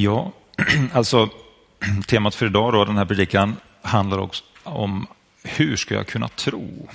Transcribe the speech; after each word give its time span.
Ja, 0.00 0.32
alltså 0.92 1.28
temat 2.06 2.34
för 2.34 2.46
idag, 2.46 2.72
då, 2.72 2.84
den 2.84 2.96
här 2.96 3.04
predikan, 3.04 3.56
handlar 3.82 4.18
också 4.18 4.44
om 4.62 5.06
hur 5.42 5.76
ska 5.76 5.94
jag 5.94 6.06
kunna 6.06 6.28
tro? 6.28 6.88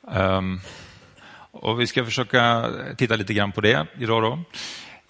Um, 0.00 0.60
och 1.50 1.80
Vi 1.80 1.86
ska 1.86 2.04
försöka 2.04 2.70
titta 2.96 3.16
lite 3.16 3.34
grann 3.34 3.52
på 3.52 3.60
det 3.60 3.86
idag. 3.98 4.22
Då. 4.22 4.38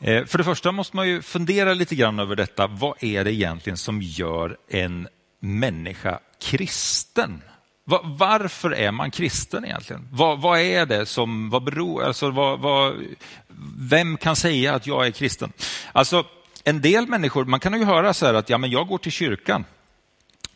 Eh, 0.06 0.24
för 0.24 0.38
det 0.38 0.44
första 0.44 0.72
måste 0.72 0.96
man 0.96 1.08
ju 1.08 1.22
fundera 1.22 1.74
lite 1.74 1.94
grann 1.94 2.18
över 2.18 2.36
detta. 2.36 2.66
Vad 2.66 3.02
är 3.02 3.24
det 3.24 3.32
egentligen 3.32 3.76
som 3.76 4.02
gör 4.02 4.56
en 4.68 5.08
människa 5.40 6.18
kristen? 6.40 7.42
Varför 7.84 8.70
är 8.70 8.92
man 8.92 9.10
kristen 9.10 9.64
egentligen? 9.64 10.08
Vad, 10.10 10.40
vad 10.40 10.60
är 10.60 10.86
det 10.86 11.06
som, 11.06 11.50
vad 11.50 11.64
beror, 11.64 12.04
alltså 12.04 12.30
vad, 12.30 12.60
vad, 12.60 12.94
vem 13.78 14.16
kan 14.16 14.36
säga 14.36 14.74
att 14.74 14.86
jag 14.86 15.06
är 15.06 15.10
kristen? 15.10 15.52
Alltså 15.92 16.24
en 16.64 16.80
del 16.80 17.06
människor, 17.06 17.44
man 17.44 17.60
kan 17.60 17.78
ju 17.78 17.84
höra 17.84 18.14
så 18.14 18.26
här 18.26 18.34
att 18.34 18.50
ja, 18.50 18.58
men 18.58 18.70
jag 18.70 18.86
går 18.86 18.98
till 18.98 19.12
kyrkan. 19.12 19.64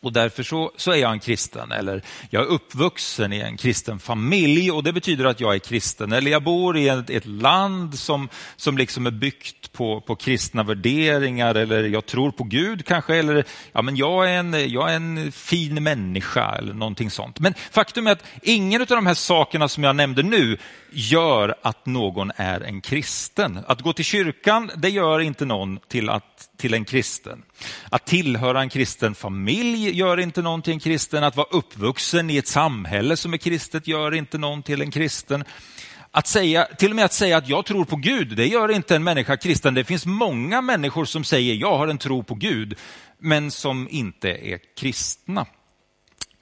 Och 0.00 0.12
därför 0.12 0.42
så, 0.42 0.72
så, 0.76 0.92
är 0.92 0.96
jag 0.96 1.12
en 1.12 1.20
kristen, 1.20 1.72
eller 1.72 2.02
jag 2.30 2.42
är 2.42 2.46
uppvuxen 2.46 3.32
i 3.32 3.40
en 3.40 3.56
kristen 3.56 3.98
familj 3.98 4.70
och 4.70 4.82
det 4.82 4.92
betyder 4.92 5.24
att 5.24 5.40
jag 5.40 5.54
är 5.54 5.58
kristen. 5.58 6.12
Eller 6.12 6.30
jag 6.30 6.42
bor 6.42 6.76
i 6.76 6.88
ett, 6.88 7.10
ett 7.10 7.26
land 7.26 7.98
som, 7.98 8.28
som 8.56 8.78
liksom 8.78 9.06
är 9.06 9.10
byggt 9.10 9.72
på, 9.72 10.00
på 10.00 10.16
kristna 10.16 10.62
värderingar, 10.62 11.54
eller 11.54 11.84
jag 11.84 12.06
tror 12.06 12.30
på 12.30 12.44
Gud 12.44 12.84
kanske, 12.84 13.16
eller 13.16 13.44
ja, 13.72 13.82
men 13.82 13.96
jag, 13.96 14.30
är 14.30 14.38
en, 14.38 14.70
jag 14.70 14.90
är 14.90 14.96
en 14.96 15.32
fin 15.32 15.82
människa, 15.82 16.54
eller 16.54 16.74
någonting 16.74 17.10
sånt. 17.10 17.40
Men 17.40 17.54
faktum 17.70 18.06
är 18.06 18.12
att 18.12 18.24
ingen 18.42 18.80
av 18.80 18.86
de 18.86 19.06
här 19.06 19.14
sakerna 19.14 19.68
som 19.68 19.84
jag 19.84 19.96
nämnde 19.96 20.22
nu 20.22 20.58
gör 20.90 21.54
att 21.62 21.86
någon 21.86 22.32
är 22.36 22.60
en 22.60 22.80
kristen. 22.80 23.58
Att 23.66 23.80
gå 23.80 23.92
till 23.92 24.04
kyrkan, 24.04 24.70
det 24.76 24.88
gör 24.88 25.20
inte 25.20 25.44
någon 25.44 25.78
till, 25.88 26.10
att, 26.10 26.50
till 26.56 26.74
en 26.74 26.84
kristen. 26.84 27.42
Att 27.90 28.06
tillhöra 28.06 28.60
en 28.60 28.68
kristen 28.68 29.14
familj 29.14 29.90
gör 29.98 30.20
inte 30.20 30.42
någon 30.42 30.62
till 30.62 30.72
en 30.72 30.80
kristen. 30.80 31.24
Att 31.24 31.36
vara 31.36 31.46
uppvuxen 31.50 32.30
i 32.30 32.36
ett 32.36 32.48
samhälle 32.48 33.16
som 33.16 33.34
är 33.34 33.38
kristet 33.38 33.86
gör 33.86 34.14
inte 34.14 34.38
någon 34.38 34.62
till 34.62 34.82
en 34.82 34.90
kristen. 34.90 35.44
Att 36.10 36.26
säga, 36.26 36.64
till 36.64 36.90
och 36.90 36.96
med 36.96 37.04
att 37.04 37.12
säga 37.12 37.36
att 37.36 37.48
jag 37.48 37.66
tror 37.66 37.84
på 37.84 37.96
Gud, 37.96 38.36
det 38.36 38.46
gör 38.46 38.70
inte 38.70 38.96
en 38.96 39.04
människa 39.04 39.36
kristen. 39.36 39.74
Det 39.74 39.84
finns 39.84 40.06
många 40.06 40.60
människor 40.60 41.04
som 41.04 41.24
säger 41.24 41.54
jag 41.54 41.78
har 41.78 41.88
en 41.88 41.98
tro 41.98 42.22
på 42.22 42.34
Gud, 42.34 42.78
men 43.18 43.50
som 43.50 43.88
inte 43.90 44.28
är 44.28 44.58
kristna. 44.76 45.46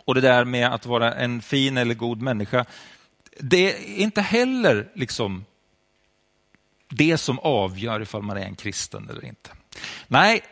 Och 0.04 0.14
det 0.14 0.20
där 0.20 0.44
med 0.44 0.68
att 0.74 0.86
vara 0.86 1.14
en 1.14 1.42
fin 1.42 1.76
eller 1.76 1.94
god 1.94 2.22
människa, 2.22 2.64
det 3.40 3.72
är 3.72 4.02
inte 4.02 4.20
heller 4.20 4.88
liksom 4.94 5.44
det 6.88 7.18
som 7.18 7.38
avgör 7.38 8.02
ifall 8.02 8.22
man 8.22 8.36
är 8.36 8.46
en 8.46 8.56
kristen 8.56 9.08
eller 9.10 9.24
inte. 9.24 9.50
Nej, 10.08 10.42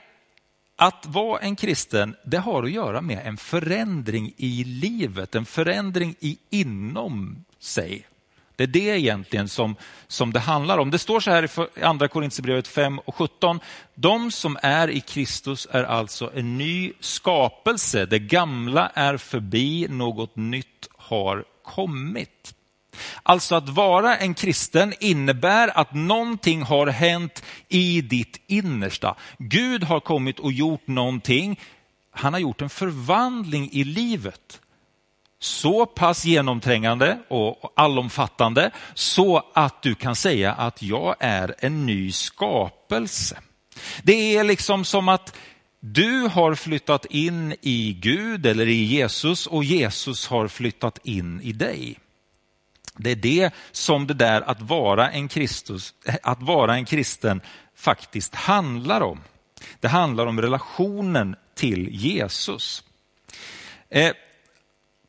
att 0.77 1.07
vara 1.07 1.41
en 1.41 1.57
kristen, 1.57 2.17
det 2.25 2.39
har 2.39 2.63
att 2.63 2.71
göra 2.71 3.01
med 3.01 3.27
en 3.27 3.37
förändring 3.37 4.33
i 4.37 4.65
livet, 4.65 5.35
en 5.35 5.45
förändring 5.45 6.15
i 6.21 6.39
inom 6.51 7.45
sig. 7.59 8.07
Det 8.57 8.63
är 8.63 8.69
det 8.69 8.99
egentligen 9.01 9.49
som, 9.49 9.77
som 10.07 10.33
det 10.33 10.41
handlar 10.41 10.79
om. 10.79 10.91
Det 10.91 10.99
står 10.99 11.21
så 11.21 11.31
här 11.31 11.69
i 11.79 11.83
andra 11.83 12.09
Korintierbrevet 12.09 12.69
5 12.69 12.99
och 12.99 13.15
17. 13.15 13.61
De 13.95 14.31
som 14.31 14.59
är 14.63 14.91
i 14.91 15.01
Kristus 15.01 15.69
är 15.71 15.85
alltså 15.85 16.31
en 16.35 16.59
ny 16.59 16.93
skapelse. 17.01 18.07
Det 18.07 18.19
gamla 18.19 18.89
är 18.89 19.17
förbi, 19.17 19.87
något 19.91 20.37
nytt 20.37 20.89
har 20.97 21.45
kommit. 21.63 22.55
Alltså 23.23 23.55
att 23.55 23.69
vara 23.69 24.17
en 24.17 24.35
kristen 24.35 24.95
innebär 25.01 25.79
att 25.79 25.95
någonting 25.95 26.63
har 26.63 26.87
hänt 26.87 27.43
i 27.69 28.01
ditt 28.01 28.41
innersta. 28.47 29.15
Gud 29.39 29.85
har 29.85 30.01
kommit 30.01 30.39
och 30.39 30.53
gjort 30.53 30.87
någonting. 30.87 31.61
Han 32.11 32.33
har 32.33 32.41
gjort 32.41 32.63
en 32.63 32.71
förvandling 32.71 33.69
i 33.73 33.85
livet. 33.85 34.61
Så 35.39 35.87
pass 35.87 36.25
genomträngande 36.25 37.19
och 37.29 37.73
allomfattande 37.77 38.71
så 38.95 39.43
att 39.55 39.83
du 39.83 39.95
kan 39.95 40.17
säga 40.17 40.53
att 40.53 40.83
jag 40.83 41.15
är 41.21 41.55
en 41.59 41.87
ny 41.87 42.13
skapelse. 42.13 43.39
Det 44.03 44.37
är 44.37 44.45
liksom 44.45 44.85
som 44.85 45.09
att 45.09 45.37
du 45.81 46.21
har 46.21 46.55
flyttat 46.55 47.05
in 47.05 47.55
i 47.61 47.93
Gud 48.01 48.47
eller 48.47 48.67
i 48.67 48.83
Jesus 48.85 49.47
och 49.47 49.65
Jesus 49.65 50.27
har 50.27 50.49
flyttat 50.49 50.99
in 51.03 51.41
i 51.41 51.53
dig. 51.53 51.99
Det 52.99 53.11
är 53.11 53.17
det 53.17 53.51
som 53.73 54.07
det 54.07 54.15
där 54.15 54.41
att 54.41 54.63
vara 54.63 55.11
en, 55.11 55.29
Kristus, 55.29 55.95
eh, 56.05 56.15
att 56.23 56.43
vara 56.43 56.75
en 56.75 56.85
kristen 56.85 57.41
faktiskt 57.75 58.35
handlar 58.35 59.01
om. 59.01 59.21
Det 59.81 59.89
handlar 59.89 60.27
om 60.27 60.41
relationen 60.41 61.37
till 61.55 61.89
Jesus. 61.91 62.85
Eh, 63.91 64.13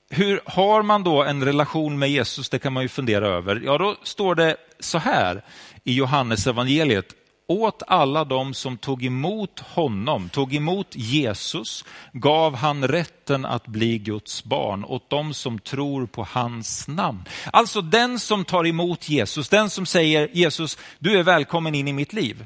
hur 0.09 0.41
har 0.45 0.81
man 0.83 1.03
då 1.03 1.23
en 1.23 1.45
relation 1.45 1.99
med 1.99 2.09
Jesus? 2.09 2.49
Det 2.49 2.59
kan 2.59 2.73
man 2.73 2.83
ju 2.83 2.89
fundera 2.89 3.27
över. 3.27 3.61
Ja, 3.65 3.77
då 3.77 3.95
står 4.03 4.35
det 4.35 4.57
så 4.79 4.97
här 4.97 5.43
i 5.83 5.95
Johannes 5.95 6.47
evangeliet 6.47 7.13
åt 7.47 7.83
alla 7.87 8.25
dem 8.25 8.53
som 8.53 8.77
tog 8.77 9.05
emot 9.05 9.59
honom, 9.59 10.29
tog 10.29 10.55
emot 10.55 10.87
Jesus, 10.95 11.85
gav 12.13 12.55
han 12.55 12.87
rätten 12.87 13.45
att 13.45 13.67
bli 13.67 13.97
Guds 13.97 14.43
barn 14.43 14.85
åt 14.85 15.09
dem 15.09 15.33
som 15.33 15.59
tror 15.59 16.05
på 16.05 16.27
hans 16.29 16.87
namn. 16.87 17.23
Alltså 17.53 17.81
den 17.81 18.19
som 18.19 18.45
tar 18.45 18.67
emot 18.67 19.09
Jesus, 19.09 19.49
den 19.49 19.69
som 19.69 19.85
säger 19.85 20.29
Jesus, 20.33 20.77
du 20.99 21.19
är 21.19 21.23
välkommen 21.23 21.75
in 21.75 21.87
i 21.87 21.93
mitt 21.93 22.13
liv. 22.13 22.45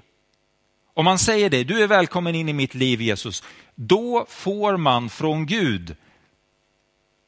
Om 0.93 1.05
man 1.05 1.19
säger 1.19 1.49
det, 1.49 1.63
du 1.63 1.83
är 1.83 1.87
välkommen 1.87 2.35
in 2.35 2.49
i 2.49 2.53
mitt 2.53 2.75
liv 2.75 3.01
Jesus, 3.01 3.43
då 3.75 4.25
får 4.29 4.77
man 4.77 5.09
från 5.09 5.45
Gud, 5.45 5.95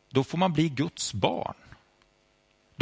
då 0.09 0.23
får 0.23 0.37
man 0.37 0.53
bli 0.53 0.69
Guds 0.69 1.13
barn. 1.13 1.53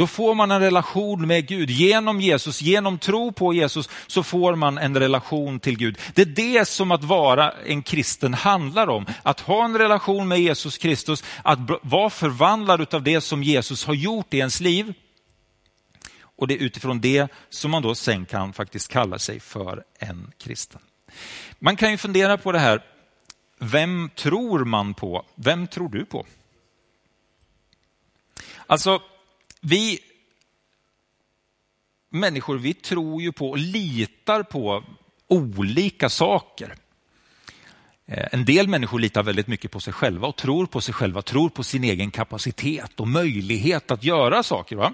Då 0.00 0.06
får 0.06 0.34
man 0.34 0.50
en 0.50 0.60
relation 0.60 1.26
med 1.26 1.46
Gud. 1.46 1.70
Genom 1.70 2.20
Jesus, 2.20 2.62
genom 2.62 2.98
tro 2.98 3.32
på 3.32 3.54
Jesus, 3.54 3.88
så 4.06 4.22
får 4.22 4.54
man 4.54 4.78
en 4.78 4.98
relation 4.98 5.60
till 5.60 5.78
Gud. 5.78 5.98
Det 6.14 6.22
är 6.22 6.26
det 6.26 6.68
som 6.68 6.90
att 6.90 7.04
vara 7.04 7.52
en 7.66 7.82
kristen 7.82 8.34
handlar 8.34 8.88
om. 8.88 9.06
Att 9.22 9.40
ha 9.40 9.64
en 9.64 9.78
relation 9.78 10.28
med 10.28 10.40
Jesus 10.40 10.78
Kristus, 10.78 11.24
att 11.42 11.58
vara 11.82 12.10
förvandlad 12.10 12.94
av 12.94 13.02
det 13.02 13.20
som 13.20 13.42
Jesus 13.42 13.84
har 13.84 13.94
gjort 13.94 14.34
i 14.34 14.38
ens 14.38 14.60
liv. 14.60 14.94
Och 16.22 16.48
det 16.48 16.54
är 16.54 16.58
utifrån 16.58 17.00
det 17.00 17.28
som 17.50 17.70
man 17.70 17.82
då 17.82 17.94
sen 17.94 18.26
kan 18.26 18.52
faktiskt 18.52 18.88
kalla 18.88 19.18
sig 19.18 19.40
för 19.40 19.84
en 19.98 20.32
kristen. 20.38 20.80
Man 21.58 21.76
kan 21.76 21.90
ju 21.90 21.96
fundera 21.96 22.38
på 22.38 22.52
det 22.52 22.58
här, 22.58 22.84
vem 23.58 24.10
tror 24.14 24.64
man 24.64 24.94
på? 24.94 25.24
Vem 25.34 25.66
tror 25.66 25.88
du 25.88 26.04
på? 26.04 26.26
Alltså, 28.66 29.00
vi 29.60 29.98
människor, 32.10 32.58
vi 32.58 32.74
tror 32.74 33.22
ju 33.22 33.32
på 33.32 33.50
och 33.50 33.58
litar 33.58 34.42
på 34.42 34.84
olika 35.28 36.08
saker. 36.08 36.74
Eh, 38.06 38.26
en 38.32 38.44
del 38.44 38.68
människor 38.68 38.98
litar 38.98 39.22
väldigt 39.22 39.46
mycket 39.46 39.70
på 39.70 39.80
sig 39.80 39.92
själva 39.92 40.28
och 40.28 40.36
tror 40.36 40.66
på 40.66 40.80
sig 40.80 40.94
själva, 40.94 41.22
tror 41.22 41.48
på 41.48 41.62
sin 41.62 41.84
egen 41.84 42.10
kapacitet 42.10 43.00
och 43.00 43.08
möjlighet 43.08 43.90
att 43.90 44.04
göra 44.04 44.42
saker. 44.42 44.76
Va? 44.76 44.92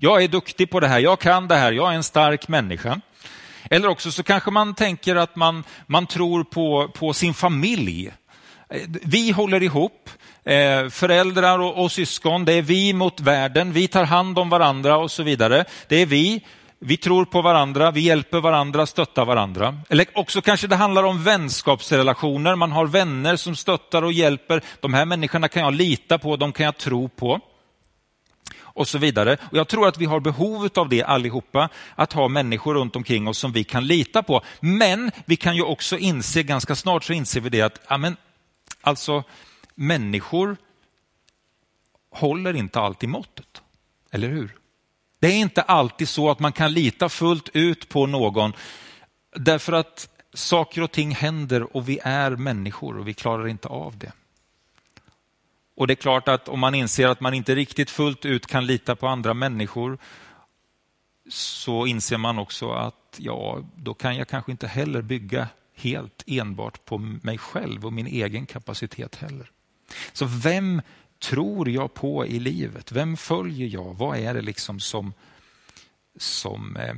Jag 0.00 0.22
är 0.22 0.28
duktig 0.28 0.70
på 0.70 0.80
det 0.80 0.88
här, 0.88 1.00
jag 1.00 1.20
kan 1.20 1.48
det 1.48 1.56
här, 1.56 1.72
jag 1.72 1.92
är 1.92 1.96
en 1.96 2.02
stark 2.02 2.48
människa. 2.48 3.00
Eller 3.70 3.88
också 3.88 4.12
så 4.12 4.22
kanske 4.22 4.50
man 4.50 4.74
tänker 4.74 5.16
att 5.16 5.36
man, 5.36 5.64
man 5.86 6.06
tror 6.06 6.44
på, 6.44 6.88
på 6.94 7.12
sin 7.12 7.34
familj. 7.34 8.12
Eh, 8.70 8.82
vi 9.02 9.30
håller 9.30 9.62
ihop, 9.62 10.10
eh, 10.44 10.88
föräldrar 10.88 11.58
och, 11.58 11.84
och 11.84 11.92
syskon, 11.92 12.44
det 12.44 12.52
är 12.52 12.62
vi 12.62 12.92
mot 12.92 13.20
världen, 13.20 13.72
vi 13.72 13.88
tar 13.88 14.04
hand 14.04 14.38
om 14.38 14.48
varandra 14.48 14.96
och 14.96 15.10
så 15.10 15.22
vidare. 15.22 15.64
Det 15.88 15.96
är 15.96 16.06
vi, 16.06 16.44
vi 16.78 16.96
tror 16.96 17.24
på 17.24 17.42
varandra, 17.42 17.90
vi 17.90 18.00
hjälper 18.00 18.40
varandra, 18.40 18.86
stöttar 18.86 19.24
varandra. 19.24 19.78
Eller 19.88 20.06
också 20.14 20.42
kanske 20.42 20.66
det 20.66 20.76
handlar 20.76 21.02
om 21.02 21.24
vänskapsrelationer, 21.24 22.56
man 22.56 22.72
har 22.72 22.86
vänner 22.86 23.36
som 23.36 23.56
stöttar 23.56 24.02
och 24.02 24.12
hjälper. 24.12 24.60
De 24.80 24.94
här 24.94 25.04
människorna 25.04 25.48
kan 25.48 25.62
jag 25.62 25.74
lita 25.74 26.18
på, 26.18 26.36
de 26.36 26.52
kan 26.52 26.66
jag 26.66 26.76
tro 26.76 27.08
på. 27.08 27.40
Och 28.58 28.88
så 28.88 28.98
vidare. 28.98 29.36
Och 29.50 29.56
jag 29.56 29.68
tror 29.68 29.88
att 29.88 29.98
vi 29.98 30.04
har 30.04 30.20
behov 30.20 30.68
av 30.74 30.88
det 30.88 31.02
allihopa, 31.02 31.68
att 31.94 32.12
ha 32.12 32.28
människor 32.28 32.74
runt 32.74 32.96
omkring 32.96 33.28
oss 33.28 33.38
som 33.38 33.52
vi 33.52 33.64
kan 33.64 33.86
lita 33.86 34.22
på. 34.22 34.40
Men 34.60 35.10
vi 35.24 35.36
kan 35.36 35.56
ju 35.56 35.62
också 35.62 35.98
inse, 35.98 36.42
ganska 36.42 36.74
snart 36.74 37.04
så 37.04 37.12
inser 37.12 37.40
vi 37.40 37.48
det 37.48 37.62
att, 37.62 37.80
amen, 37.86 38.16
alltså 38.86 39.24
människor 39.74 40.56
håller 42.10 42.56
inte 42.56 42.80
alltid 42.80 43.08
måttet. 43.08 43.62
Eller 44.10 44.28
hur? 44.28 44.56
Det 45.18 45.26
är 45.26 45.38
inte 45.38 45.62
alltid 45.62 46.08
så 46.08 46.30
att 46.30 46.38
man 46.38 46.52
kan 46.52 46.72
lita 46.72 47.08
fullt 47.08 47.48
ut 47.48 47.88
på 47.88 48.06
någon 48.06 48.52
därför 49.36 49.72
att 49.72 50.08
saker 50.34 50.82
och 50.82 50.92
ting 50.92 51.10
händer 51.10 51.76
och 51.76 51.88
vi 51.88 51.98
är 52.02 52.30
människor 52.30 52.98
och 52.98 53.08
vi 53.08 53.14
klarar 53.14 53.48
inte 53.48 53.68
av 53.68 53.98
det. 53.98 54.12
Och 55.74 55.86
det 55.86 55.92
är 55.92 55.94
klart 55.96 56.28
att 56.28 56.48
om 56.48 56.60
man 56.60 56.74
inser 56.74 57.08
att 57.08 57.20
man 57.20 57.34
inte 57.34 57.54
riktigt 57.54 57.90
fullt 57.90 58.24
ut 58.24 58.46
kan 58.46 58.66
lita 58.66 58.96
på 58.96 59.06
andra 59.06 59.34
människor 59.34 59.98
så 61.28 61.86
inser 61.86 62.18
man 62.18 62.38
också 62.38 62.70
att 62.70 63.16
ja, 63.16 63.58
då 63.76 63.94
kan 63.94 64.16
jag 64.16 64.28
kanske 64.28 64.50
inte 64.50 64.66
heller 64.66 65.02
bygga 65.02 65.48
helt 65.76 66.22
enbart 66.26 66.84
på 66.84 66.98
mig 66.98 67.38
själv 67.38 67.86
och 67.86 67.92
min 67.92 68.06
egen 68.06 68.46
kapacitet 68.46 69.14
heller. 69.14 69.50
Så 70.12 70.24
vem 70.24 70.82
tror 71.18 71.68
jag 71.68 71.94
på 71.94 72.26
i 72.26 72.38
livet? 72.38 72.92
Vem 72.92 73.16
följer 73.16 73.68
jag? 73.68 73.94
Vad 73.94 74.18
är 74.18 74.34
det 74.34 74.42
liksom 74.42 74.80
som, 74.80 75.12
som 76.16 76.76
eh, 76.76 76.94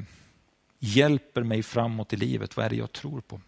hjälper 0.79 1.43
mig 1.43 1.63
framåt 1.63 2.13
i 2.13 2.17
livet? 2.17 2.57
Vad 2.57 2.67
är 2.67 2.71
det 2.71 2.77
jag 2.77 2.93
tror 2.93 3.21
på? 3.21 3.41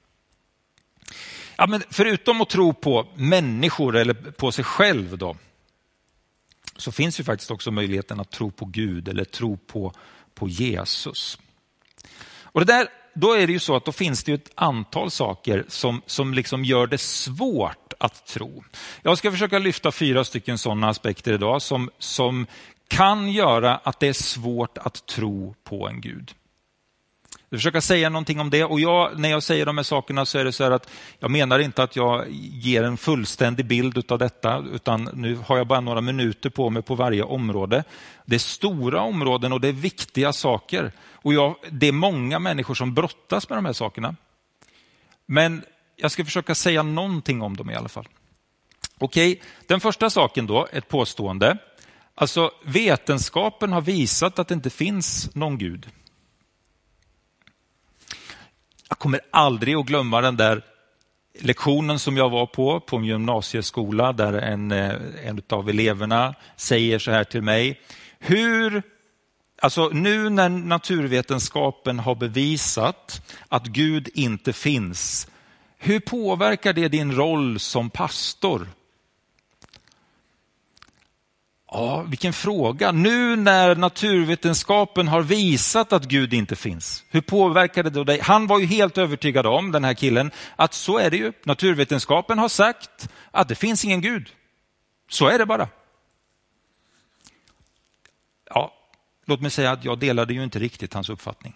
Ja, 1.56 1.66
men 1.66 1.82
förutom 1.90 2.40
att 2.40 2.50
tro 2.50 2.72
på 2.72 3.08
människor 3.14 3.96
eller 3.96 4.14
på 4.14 4.52
sig 4.52 4.64
själv 4.64 5.18
då, 5.18 5.36
så 6.76 6.92
finns 6.92 7.20
ju 7.20 7.24
faktiskt 7.24 7.50
också 7.50 7.70
möjligheten 7.70 8.20
att 8.20 8.30
tro 8.30 8.50
på 8.50 8.64
Gud 8.64 9.08
eller 9.08 9.24
tro 9.24 9.56
på, 9.56 9.92
på 10.34 10.48
Jesus. 10.48 11.38
Och 12.42 12.60
det 12.60 12.72
där, 12.72 12.88
då 13.20 13.32
är 13.32 13.46
det 13.46 13.52
ju 13.52 13.58
så 13.58 13.76
att 13.76 13.84
då 13.84 13.92
finns 13.92 14.24
det 14.24 14.32
ett 14.32 14.50
antal 14.54 15.10
saker 15.10 15.64
som, 15.68 16.02
som 16.06 16.34
liksom 16.34 16.64
gör 16.64 16.86
det 16.86 16.98
svårt 16.98 17.92
att 17.98 18.26
tro. 18.26 18.64
Jag 19.02 19.18
ska 19.18 19.30
försöka 19.30 19.58
lyfta 19.58 19.92
fyra 19.92 20.24
stycken 20.24 20.58
sådana 20.58 20.88
aspekter 20.88 21.32
idag 21.32 21.62
som, 21.62 21.90
som 21.98 22.46
kan 22.88 23.32
göra 23.32 23.76
att 23.76 24.00
det 24.00 24.08
är 24.08 24.12
svårt 24.12 24.78
att 24.78 25.06
tro 25.06 25.54
på 25.64 25.88
en 25.88 26.00
Gud. 26.00 26.34
Jag 27.52 27.58
försöker 27.58 27.80
säga 27.80 28.08
någonting 28.08 28.40
om 28.40 28.50
det 28.50 28.64
och 28.64 28.80
jag, 28.80 29.18
när 29.18 29.30
jag 29.30 29.42
säger 29.42 29.66
de 29.66 29.76
här 29.76 29.84
sakerna 29.84 30.26
så 30.26 30.38
är 30.38 30.44
det 30.44 30.52
så 30.52 30.64
här 30.64 30.70
att 30.70 30.90
jag 31.18 31.30
menar 31.30 31.58
inte 31.58 31.82
att 31.82 31.96
jag 31.96 32.30
ger 32.30 32.82
en 32.82 32.96
fullständig 32.96 33.66
bild 33.66 34.12
av 34.12 34.18
detta 34.18 34.64
utan 34.72 35.10
nu 35.14 35.38
har 35.46 35.56
jag 35.56 35.66
bara 35.66 35.80
några 35.80 36.00
minuter 36.00 36.50
på 36.50 36.70
mig 36.70 36.82
på 36.82 36.94
varje 36.94 37.22
område. 37.22 37.84
Det 38.24 38.34
är 38.34 38.38
stora 38.38 39.00
områden 39.00 39.52
och 39.52 39.60
det 39.60 39.68
är 39.68 39.72
viktiga 39.72 40.32
saker 40.32 40.92
och 41.12 41.34
jag, 41.34 41.54
det 41.70 41.88
är 41.88 41.92
många 41.92 42.38
människor 42.38 42.74
som 42.74 42.94
brottas 42.94 43.48
med 43.48 43.58
de 43.58 43.64
här 43.64 43.72
sakerna. 43.72 44.16
Men 45.26 45.64
jag 45.96 46.10
ska 46.10 46.24
försöka 46.24 46.54
säga 46.54 46.82
någonting 46.82 47.42
om 47.42 47.56
dem 47.56 47.70
i 47.70 47.74
alla 47.74 47.88
fall. 47.88 48.08
Okej, 48.98 49.42
den 49.66 49.80
första 49.80 50.10
saken 50.10 50.46
då, 50.46 50.68
ett 50.72 50.88
påstående. 50.88 51.58
Alltså 52.14 52.50
vetenskapen 52.64 53.72
har 53.72 53.80
visat 53.80 54.38
att 54.38 54.48
det 54.48 54.54
inte 54.54 54.70
finns 54.70 55.34
någon 55.34 55.58
Gud. 55.58 55.88
Jag 58.90 58.98
kommer 58.98 59.20
aldrig 59.30 59.74
att 59.74 59.86
glömma 59.86 60.20
den 60.20 60.36
där 60.36 60.62
lektionen 61.40 61.98
som 61.98 62.16
jag 62.16 62.30
var 62.30 62.46
på, 62.46 62.80
på 62.80 62.96
en 62.96 63.04
gymnasieskola, 63.04 64.12
där 64.12 64.32
en, 64.32 64.72
eh, 64.72 64.94
en 65.24 65.42
av 65.50 65.68
eleverna 65.68 66.34
säger 66.56 66.98
så 66.98 67.10
här 67.10 67.24
till 67.24 67.42
mig. 67.42 67.80
Hur, 68.18 68.82
alltså 69.62 69.88
nu 69.88 70.28
när 70.28 70.48
naturvetenskapen 70.48 71.98
har 71.98 72.14
bevisat 72.14 73.22
att 73.48 73.66
Gud 73.66 74.08
inte 74.14 74.52
finns, 74.52 75.28
hur 75.78 76.00
påverkar 76.00 76.72
det 76.72 76.88
din 76.88 77.12
roll 77.12 77.60
som 77.60 77.90
pastor? 77.90 78.66
Ja, 81.72 82.02
vilken 82.02 82.32
fråga. 82.32 82.92
Nu 82.92 83.36
när 83.36 83.76
naturvetenskapen 83.76 85.08
har 85.08 85.22
visat 85.22 85.92
att 85.92 86.04
Gud 86.04 86.34
inte 86.34 86.56
finns, 86.56 87.04
hur 87.08 87.20
påverkar 87.20 87.82
det 87.82 87.90
då 87.90 88.04
dig? 88.04 88.20
Han 88.20 88.46
var 88.46 88.58
ju 88.58 88.66
helt 88.66 88.98
övertygad 88.98 89.46
om, 89.46 89.72
den 89.72 89.84
här 89.84 89.94
killen, 89.94 90.30
att 90.56 90.74
så 90.74 90.98
är 90.98 91.10
det 91.10 91.16
ju. 91.16 91.32
Naturvetenskapen 91.44 92.38
har 92.38 92.48
sagt 92.48 93.08
att 93.30 93.48
det 93.48 93.54
finns 93.54 93.84
ingen 93.84 94.00
Gud. 94.00 94.28
Så 95.08 95.28
är 95.28 95.38
det 95.38 95.46
bara. 95.46 95.68
Ja, 98.44 98.72
låt 99.26 99.40
mig 99.40 99.50
säga 99.50 99.70
att 99.70 99.84
jag 99.84 99.98
delade 99.98 100.34
ju 100.34 100.44
inte 100.44 100.58
riktigt 100.58 100.94
hans 100.94 101.08
uppfattning. 101.08 101.54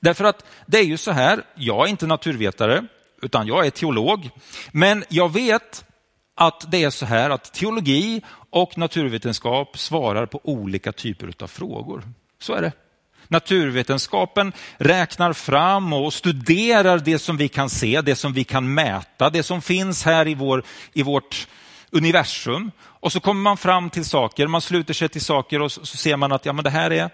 Därför 0.00 0.24
att 0.24 0.44
det 0.66 0.78
är 0.78 0.84
ju 0.84 0.96
så 0.96 1.10
här, 1.10 1.42
jag 1.54 1.86
är 1.86 1.90
inte 1.90 2.06
naturvetare, 2.06 2.86
utan 3.22 3.46
jag 3.46 3.66
är 3.66 3.70
teolog. 3.70 4.30
Men 4.72 5.04
jag 5.08 5.32
vet 5.32 5.84
att 6.40 6.70
det 6.70 6.84
är 6.84 6.90
så 6.90 7.06
här 7.06 7.30
att 7.30 7.52
teologi 7.52 8.22
och 8.50 8.78
naturvetenskap 8.78 9.78
svarar 9.78 10.26
på 10.26 10.40
olika 10.44 10.92
typer 10.92 11.32
av 11.40 11.46
frågor. 11.46 12.02
Så 12.38 12.54
är 12.54 12.62
det. 12.62 12.72
Naturvetenskapen 13.28 14.52
räknar 14.76 15.32
fram 15.32 15.92
och 15.92 16.12
studerar 16.12 16.98
det 16.98 17.18
som 17.18 17.36
vi 17.36 17.48
kan 17.48 17.70
se, 17.70 18.00
det 18.00 18.16
som 18.16 18.32
vi 18.32 18.44
kan 18.44 18.74
mäta, 18.74 19.30
det 19.30 19.42
som 19.42 19.62
finns 19.62 20.04
här 20.04 20.28
i, 20.28 20.34
vår, 20.34 20.62
i 20.92 21.02
vårt 21.02 21.48
universum. 21.90 22.70
Och 22.80 23.12
så 23.12 23.20
kommer 23.20 23.42
man 23.42 23.56
fram 23.56 23.90
till 23.90 24.04
saker, 24.04 24.46
man 24.46 24.60
sluter 24.60 24.94
sig 24.94 25.08
till 25.08 25.24
saker 25.24 25.62
och 25.62 25.72
så, 25.72 25.86
ser 25.86 26.16
man 26.16 26.32
att 26.32 26.46
ja, 26.46 26.52
men 26.52 26.64
det 26.64 26.70
här 26.70 26.90
är 26.90 27.10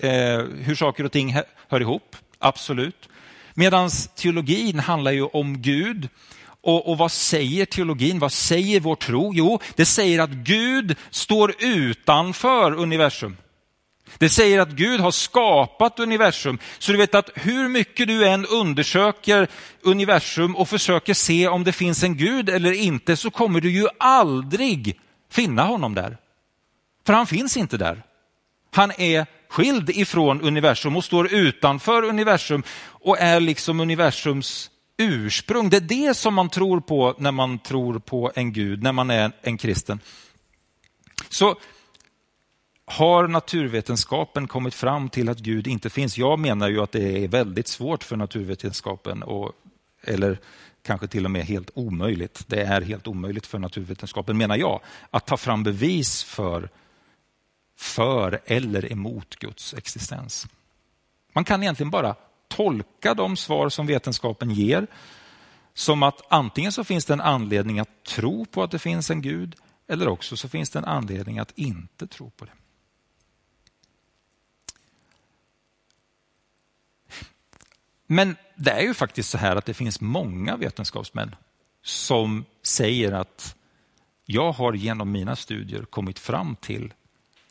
eh, 0.00 0.44
hur 0.46 0.74
saker 0.74 1.04
och 1.04 1.12
ting 1.12 1.36
hör 1.68 1.80
ihop. 1.80 2.16
Absolut. 2.38 3.08
Medan 3.54 3.90
teologin 4.16 4.78
handlar 4.78 5.12
ju 5.12 5.24
om 5.24 5.62
Gud 5.62 6.08
och, 6.64 6.90
och, 6.90 6.98
vad 6.98 7.12
säger 7.12 7.66
teologin? 7.66 8.18
Vad 8.18 8.32
säger 8.32 8.80
vår 8.80 8.94
tro? 8.94 9.32
Jo, 9.34 9.60
det 9.74 9.86
säger 9.86 10.20
att 10.20 10.30
Gud 10.30 10.96
står 11.10 11.54
utanför 11.58 12.74
universum. 12.74 13.36
Det 14.18 14.28
säger 14.28 14.60
att 14.60 14.70
Gud 14.70 15.00
har 15.00 15.10
skapat 15.10 16.00
universum. 16.00 16.58
Så 16.78 16.92
du 16.92 16.98
vet 16.98 17.14
att 17.14 17.30
hur 17.34 17.68
mycket 17.68 18.08
du 18.08 18.28
än 18.28 18.46
undersöker 18.46 19.48
universum 19.82 20.56
och 20.56 20.68
försöker 20.68 21.14
se 21.14 21.48
om 21.48 21.64
det 21.64 21.72
finns 21.72 22.02
en 22.02 22.16
Gud 22.16 22.48
eller 22.48 22.72
inte 22.72 23.16
så 23.16 23.30
kommer 23.30 23.60
du 23.60 23.70
ju 23.70 23.88
aldrig 23.98 25.00
finna 25.30 25.62
honom 25.62 25.94
där. 25.94 26.16
För 27.06 27.12
han 27.12 27.26
finns 27.26 27.56
inte 27.56 27.76
där. 27.76 28.02
Han 28.74 28.92
är 28.98 29.26
skild 29.48 29.90
ifrån 29.90 30.40
universum 30.40 30.96
och 30.96 31.04
står 31.04 31.32
utanför 31.32 32.02
universum 32.02 32.62
och 32.86 33.18
är 33.18 33.40
liksom 33.40 33.80
universums 33.80 34.70
ursprung. 34.96 35.70
Det 35.70 35.76
är 35.76 35.80
det 35.80 36.14
som 36.14 36.34
man 36.34 36.48
tror 36.48 36.80
på 36.80 37.14
när 37.18 37.32
man 37.32 37.58
tror 37.58 37.98
på 37.98 38.32
en 38.34 38.52
Gud, 38.52 38.82
när 38.82 38.92
man 38.92 39.10
är 39.10 39.32
en 39.42 39.56
kristen. 39.58 40.00
Så 41.28 41.56
har 42.86 43.28
naturvetenskapen 43.28 44.48
kommit 44.48 44.74
fram 44.74 45.08
till 45.08 45.28
att 45.28 45.38
Gud 45.38 45.66
inte 45.66 45.90
finns? 45.90 46.18
Jag 46.18 46.38
menar 46.38 46.68
ju 46.68 46.82
att 46.82 46.92
det 46.92 47.24
är 47.24 47.28
väldigt 47.28 47.68
svårt 47.68 48.04
för 48.04 48.16
naturvetenskapen, 48.16 49.22
och, 49.22 49.52
eller 50.02 50.38
kanske 50.82 51.06
till 51.06 51.24
och 51.24 51.30
med 51.30 51.44
helt 51.44 51.70
omöjligt. 51.74 52.44
Det 52.46 52.62
är 52.62 52.80
helt 52.80 53.06
omöjligt 53.06 53.46
för 53.46 53.58
naturvetenskapen, 53.58 54.36
menar 54.36 54.56
jag, 54.56 54.80
att 55.10 55.26
ta 55.26 55.36
fram 55.36 55.62
bevis 55.62 56.24
för, 56.24 56.68
för 57.76 58.40
eller 58.46 58.92
emot 58.92 59.36
Guds 59.36 59.74
existens. 59.74 60.46
Man 61.32 61.44
kan 61.44 61.62
egentligen 61.62 61.90
bara 61.90 62.14
tolka 62.56 63.14
de 63.14 63.36
svar 63.36 63.68
som 63.68 63.86
vetenskapen 63.86 64.50
ger 64.50 64.86
som 65.74 66.02
att 66.02 66.32
antingen 66.32 66.72
så 66.72 66.84
finns 66.84 67.04
det 67.04 67.12
en 67.12 67.20
anledning 67.20 67.78
att 67.78 68.04
tro 68.04 68.44
på 68.44 68.62
att 68.62 68.70
det 68.70 68.78
finns 68.78 69.10
en 69.10 69.22
Gud 69.22 69.56
eller 69.88 70.08
också 70.08 70.36
så 70.36 70.48
finns 70.48 70.70
det 70.70 70.78
en 70.78 70.84
anledning 70.84 71.38
att 71.38 71.58
inte 71.58 72.06
tro 72.06 72.30
på 72.30 72.44
det. 72.44 72.52
Men 78.06 78.36
det 78.56 78.70
är 78.70 78.82
ju 78.82 78.94
faktiskt 78.94 79.30
så 79.30 79.38
här 79.38 79.56
att 79.56 79.66
det 79.66 79.74
finns 79.74 80.00
många 80.00 80.56
vetenskapsmän 80.56 81.34
som 81.82 82.44
säger 82.62 83.12
att 83.12 83.56
jag 84.24 84.52
har 84.52 84.72
genom 84.72 85.12
mina 85.12 85.36
studier 85.36 85.84
kommit 85.84 86.18
fram 86.18 86.56
till 86.56 86.94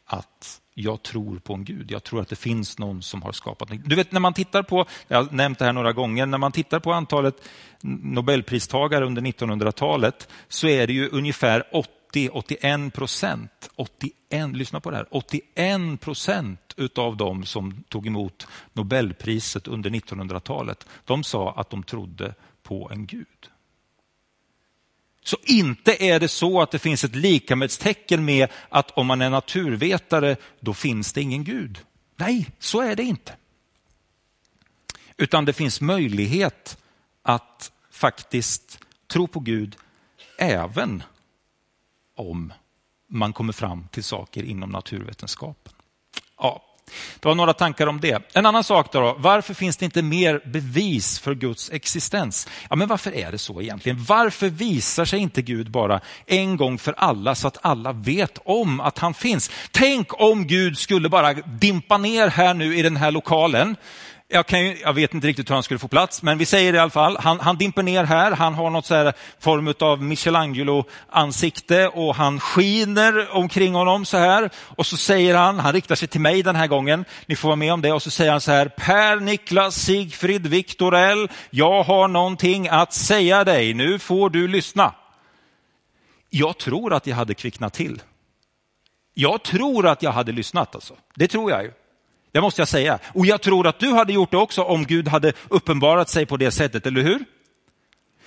att 0.05 0.61
jag 0.73 1.03
tror 1.03 1.39
på 1.39 1.53
en 1.53 1.63
Gud. 1.63 1.91
Jag 1.91 2.03
tror 2.03 2.21
att 2.21 2.29
det 2.29 2.35
finns 2.35 2.79
någon 2.79 3.01
som 3.01 3.21
har 3.21 3.31
skapat. 3.31 3.69
Du 3.85 3.95
vet 3.95 4.11
när 4.11 4.19
man 4.19 4.33
tittar 4.33 4.63
på, 4.63 4.85
jag 5.07 5.23
har 5.23 5.31
nämnt 5.31 5.59
det 5.59 5.65
här 5.65 5.73
några 5.73 5.93
gånger, 5.93 6.25
när 6.25 6.37
man 6.37 6.51
tittar 6.51 6.79
på 6.79 6.93
antalet 6.93 7.49
nobelpristagare 7.81 9.05
under 9.05 9.21
1900-talet 9.21 10.29
så 10.47 10.67
är 10.67 10.87
det 10.87 10.93
ju 10.93 11.09
ungefär 11.09 11.63
80-81 12.13 12.91
procent, 12.91 13.69
81, 13.75 14.13
lyssna 14.53 14.79
på 14.79 14.91
det 14.91 14.97
här, 14.97 15.07
81 15.11 16.01
procent 16.01 16.73
utav 16.77 17.17
de 17.17 17.45
som 17.45 17.83
tog 17.89 18.07
emot 18.07 18.47
nobelpriset 18.73 19.67
under 19.67 19.89
1900-talet, 19.89 20.87
de 21.05 21.23
sa 21.23 21.51
att 21.51 21.69
de 21.69 21.83
trodde 21.83 22.35
på 22.63 22.89
en 22.93 23.05
Gud. 23.05 23.52
Så 25.23 25.37
inte 25.43 26.03
är 26.03 26.19
det 26.19 26.27
så 26.27 26.61
att 26.61 26.71
det 26.71 26.79
finns 26.79 27.03
ett 27.03 27.15
likamedstecken 27.15 28.25
med 28.25 28.49
att 28.69 28.91
om 28.91 29.07
man 29.07 29.21
är 29.21 29.29
naturvetare, 29.29 30.35
då 30.59 30.73
finns 30.73 31.13
det 31.13 31.21
ingen 31.21 31.43
Gud. 31.43 31.79
Nej, 32.15 32.49
så 32.59 32.81
är 32.81 32.95
det 32.95 33.03
inte. 33.03 33.35
Utan 35.17 35.45
det 35.45 35.53
finns 35.53 35.81
möjlighet 35.81 36.77
att 37.21 37.71
faktiskt 37.91 38.79
tro 39.07 39.27
på 39.27 39.39
Gud 39.39 39.75
även 40.37 41.03
om 42.15 42.53
man 43.09 43.33
kommer 43.33 43.53
fram 43.53 43.87
till 43.91 44.03
saker 44.03 44.43
inom 44.43 44.69
naturvetenskapen. 44.69 45.73
Ja, 46.37 46.72
det 47.19 47.27
var 47.27 47.35
några 47.35 47.53
tankar 47.53 47.87
om 47.87 47.99
det. 47.99 48.31
En 48.33 48.45
annan 48.45 48.63
sak 48.63 48.91
då, 48.91 49.15
varför 49.19 49.53
finns 49.53 49.77
det 49.77 49.85
inte 49.85 50.01
mer 50.01 50.41
bevis 50.45 51.19
för 51.19 51.35
Guds 51.35 51.71
existens? 51.71 52.47
Ja, 52.69 52.75
men 52.75 52.87
varför 52.87 53.15
är 53.15 53.31
det 53.31 53.37
så 53.37 53.61
egentligen? 53.61 54.03
Varför 54.03 54.49
visar 54.49 55.05
sig 55.05 55.19
inte 55.19 55.41
Gud 55.41 55.71
bara 55.71 56.01
en 56.25 56.57
gång 56.57 56.77
för 56.77 56.93
alla 56.97 57.35
så 57.35 57.47
att 57.47 57.57
alla 57.61 57.91
vet 57.91 58.39
om 58.45 58.79
att 58.79 58.99
han 58.99 59.13
finns? 59.13 59.51
Tänk 59.71 60.21
om 60.21 60.47
Gud 60.47 60.77
skulle 60.77 61.09
bara 61.09 61.33
dimpa 61.33 61.97
ner 61.97 62.27
här 62.27 62.53
nu 62.53 62.77
i 62.77 62.81
den 62.81 62.97
här 62.97 63.11
lokalen 63.11 63.75
jag, 64.27 64.45
kan 64.45 64.65
ju, 64.65 64.77
jag 64.81 64.93
vet 64.93 65.13
inte 65.13 65.27
riktigt 65.27 65.49
hur 65.49 65.53
han 65.53 65.63
skulle 65.63 65.79
få 65.79 65.87
plats, 65.87 66.23
men 66.23 66.37
vi 66.37 66.45
säger 66.45 66.71
det 66.71 66.75
i 66.75 66.79
alla 66.79 66.91
fall. 66.91 67.17
Han, 67.19 67.39
han 67.39 67.57
dimper 67.57 67.83
ner 67.83 68.03
här, 68.03 68.31
han 68.31 68.53
har 68.53 68.69
något 68.69 68.85
så 68.85 68.95
här 68.95 69.13
form 69.39 69.73
av 69.79 70.03
Michelangelo-ansikte 70.03 71.87
och 71.87 72.15
han 72.15 72.39
skiner 72.39 73.35
omkring 73.35 73.73
honom 73.73 74.05
så 74.05 74.17
här. 74.17 74.49
Och 74.55 74.85
så 74.85 74.97
säger 74.97 75.35
han, 75.35 75.59
han 75.59 75.73
riktar 75.73 75.95
sig 75.95 76.07
till 76.07 76.21
mig 76.21 76.43
den 76.43 76.55
här 76.55 76.67
gången, 76.67 77.05
ni 77.25 77.35
får 77.35 77.47
vara 77.47 77.55
med 77.55 77.73
om 77.73 77.81
det, 77.81 77.91
och 77.91 78.01
så 78.01 78.11
säger 78.11 78.31
han 78.31 78.41
så 78.41 78.51
här, 78.51 78.67
Per 78.67 79.19
Niklas 79.19 79.75
Sigfrid 79.75 80.47
Viktorell, 80.47 81.23
L, 81.23 81.29
jag 81.49 81.83
har 81.83 82.07
någonting 82.07 82.67
att 82.67 82.93
säga 82.93 83.43
dig, 83.43 83.73
nu 83.73 83.99
får 83.99 84.29
du 84.29 84.47
lyssna. 84.47 84.93
Jag 86.29 86.57
tror 86.57 86.93
att 86.93 87.07
jag 87.07 87.15
hade 87.15 87.33
kvicknat 87.33 87.73
till. 87.73 88.01
Jag 89.13 89.43
tror 89.43 89.87
att 89.87 90.03
jag 90.03 90.11
hade 90.11 90.31
lyssnat 90.31 90.75
alltså. 90.75 90.95
Det 91.15 91.27
tror 91.27 91.51
jag 91.51 91.63
ju. 91.63 91.71
Det 92.33 92.41
måste 92.41 92.61
jag 92.61 92.67
säga. 92.67 92.99
Och 93.13 93.25
jag 93.25 93.41
tror 93.41 93.67
att 93.67 93.79
du 93.79 93.93
hade 93.93 94.13
gjort 94.13 94.31
det 94.31 94.37
också 94.37 94.63
om 94.63 94.85
Gud 94.85 95.07
hade 95.07 95.33
uppenbarat 95.49 96.09
sig 96.09 96.25
på 96.25 96.37
det 96.37 96.51
sättet, 96.51 96.85
eller 96.85 97.01
hur? 97.01 97.25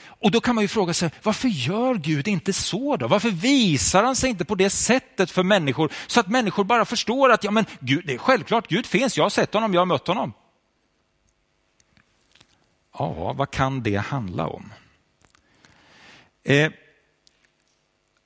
Och 0.04 0.30
då 0.30 0.40
kan 0.40 0.54
man 0.54 0.64
ju 0.64 0.68
fråga 0.68 0.94
sig, 0.94 1.10
varför 1.22 1.48
gör 1.48 1.94
Gud 1.94 2.28
inte 2.28 2.52
så 2.52 2.96
då? 2.96 3.08
Varför 3.08 3.30
visar 3.30 4.02
han 4.02 4.16
sig 4.16 4.30
inte 4.30 4.44
på 4.44 4.54
det 4.54 4.70
sättet 4.70 5.30
för 5.30 5.42
människor 5.42 5.92
så 6.06 6.20
att 6.20 6.28
människor 6.28 6.64
bara 6.64 6.84
förstår 6.84 7.30
att 7.30 7.44
ja, 7.44 7.50
men 7.50 7.64
Gud, 7.80 8.06
det 8.06 8.14
är 8.14 8.18
självklart, 8.18 8.68
Gud 8.68 8.86
finns, 8.86 9.16
jag 9.16 9.24
har 9.24 9.30
sett 9.30 9.54
honom, 9.54 9.74
jag 9.74 9.80
har 9.80 9.86
mött 9.86 10.06
honom. 10.06 10.32
Ja, 12.98 13.32
vad 13.32 13.50
kan 13.50 13.82
det 13.82 13.96
handla 13.96 14.46
om? 14.46 14.72
Eh, 16.44 16.72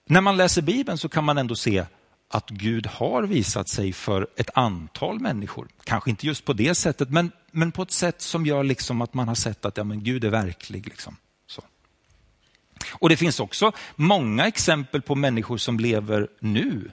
när 0.06 0.20
man 0.20 0.37
läser 0.37 0.62
Bibeln 0.62 0.99
så 0.99 1.08
kan 1.08 1.25
man 1.25 1.38
ändå 1.38 1.54
se 1.54 1.84
att 2.32 2.50
Gud 2.50 2.87
har 2.87 3.22
visat 3.22 3.68
sig 3.68 3.92
för 3.92 4.28
ett 4.37 4.50
antal 4.54 5.20
människor. 5.20 5.68
Kanske 5.84 6.10
inte 6.10 6.26
just 6.26 6.44
på 6.44 6.52
det 6.52 6.75
sättet, 6.75 7.10
men, 7.10 7.32
men 7.50 7.72
på 7.72 7.82
ett 7.82 7.90
sätt 7.90 8.22
som 8.22 8.46
gör 8.46 8.64
liksom 8.64 9.00
att 9.00 9.14
man 9.14 9.28
har 9.28 9.34
sett 9.34 9.64
att 9.64 9.76
ja, 9.76 9.84
men 9.84 10.04
Gud 10.04 10.25
är 10.25 10.30
verklig. 10.30 10.88
Liksom. 10.88 11.16
Så. 11.46 11.62
Och 12.90 13.08
Det 13.08 13.16
finns 13.16 13.40
också 13.40 13.72
många 13.96 14.46
exempel 14.46 15.02
på 15.02 15.14
människor 15.14 15.56
som 15.56 15.78
lever 15.78 16.28
nu, 16.40 16.90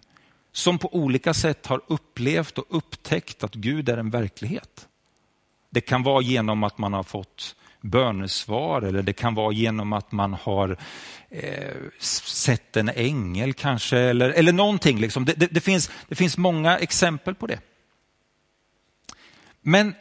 som 0.52 0.78
på 0.78 0.96
olika 0.96 1.34
sätt 1.34 1.66
har 1.66 1.82
upplevt 1.88 2.58
och 2.58 2.66
upptäckt 2.70 3.44
att 3.44 3.54
Gud 3.54 3.90
är 3.90 3.98
en 3.98 4.10
verklighet. 4.10 4.88
Det 5.78 5.82
kan 5.82 6.04
vara 6.04 6.22
genom 6.22 6.64
att 6.64 6.78
man 6.78 6.94
har 6.94 7.04
fått 7.04 7.56
bönesvar 7.82 8.82
eller 8.82 9.02
det 9.02 9.14
kan 9.14 9.36
vara 9.36 9.54
genom 9.54 9.94
att 9.94 10.12
man 10.12 10.34
har 10.34 10.78
eh, 11.30 11.76
sett 12.00 12.78
en 12.78 12.90
ängel 12.90 13.54
kanske 13.54 13.98
eller, 13.98 14.30
eller 14.30 14.52
någonting. 14.52 15.00
Liksom. 15.00 15.26
Det, 15.26 15.34
det, 15.34 15.48
det, 15.52 15.62
finns, 15.62 15.92
det 16.08 16.16
finns 16.16 16.38
många 16.38 16.78
exempel 16.78 17.36
på 17.36 17.48
det. 17.48 17.60
Men 19.62 19.96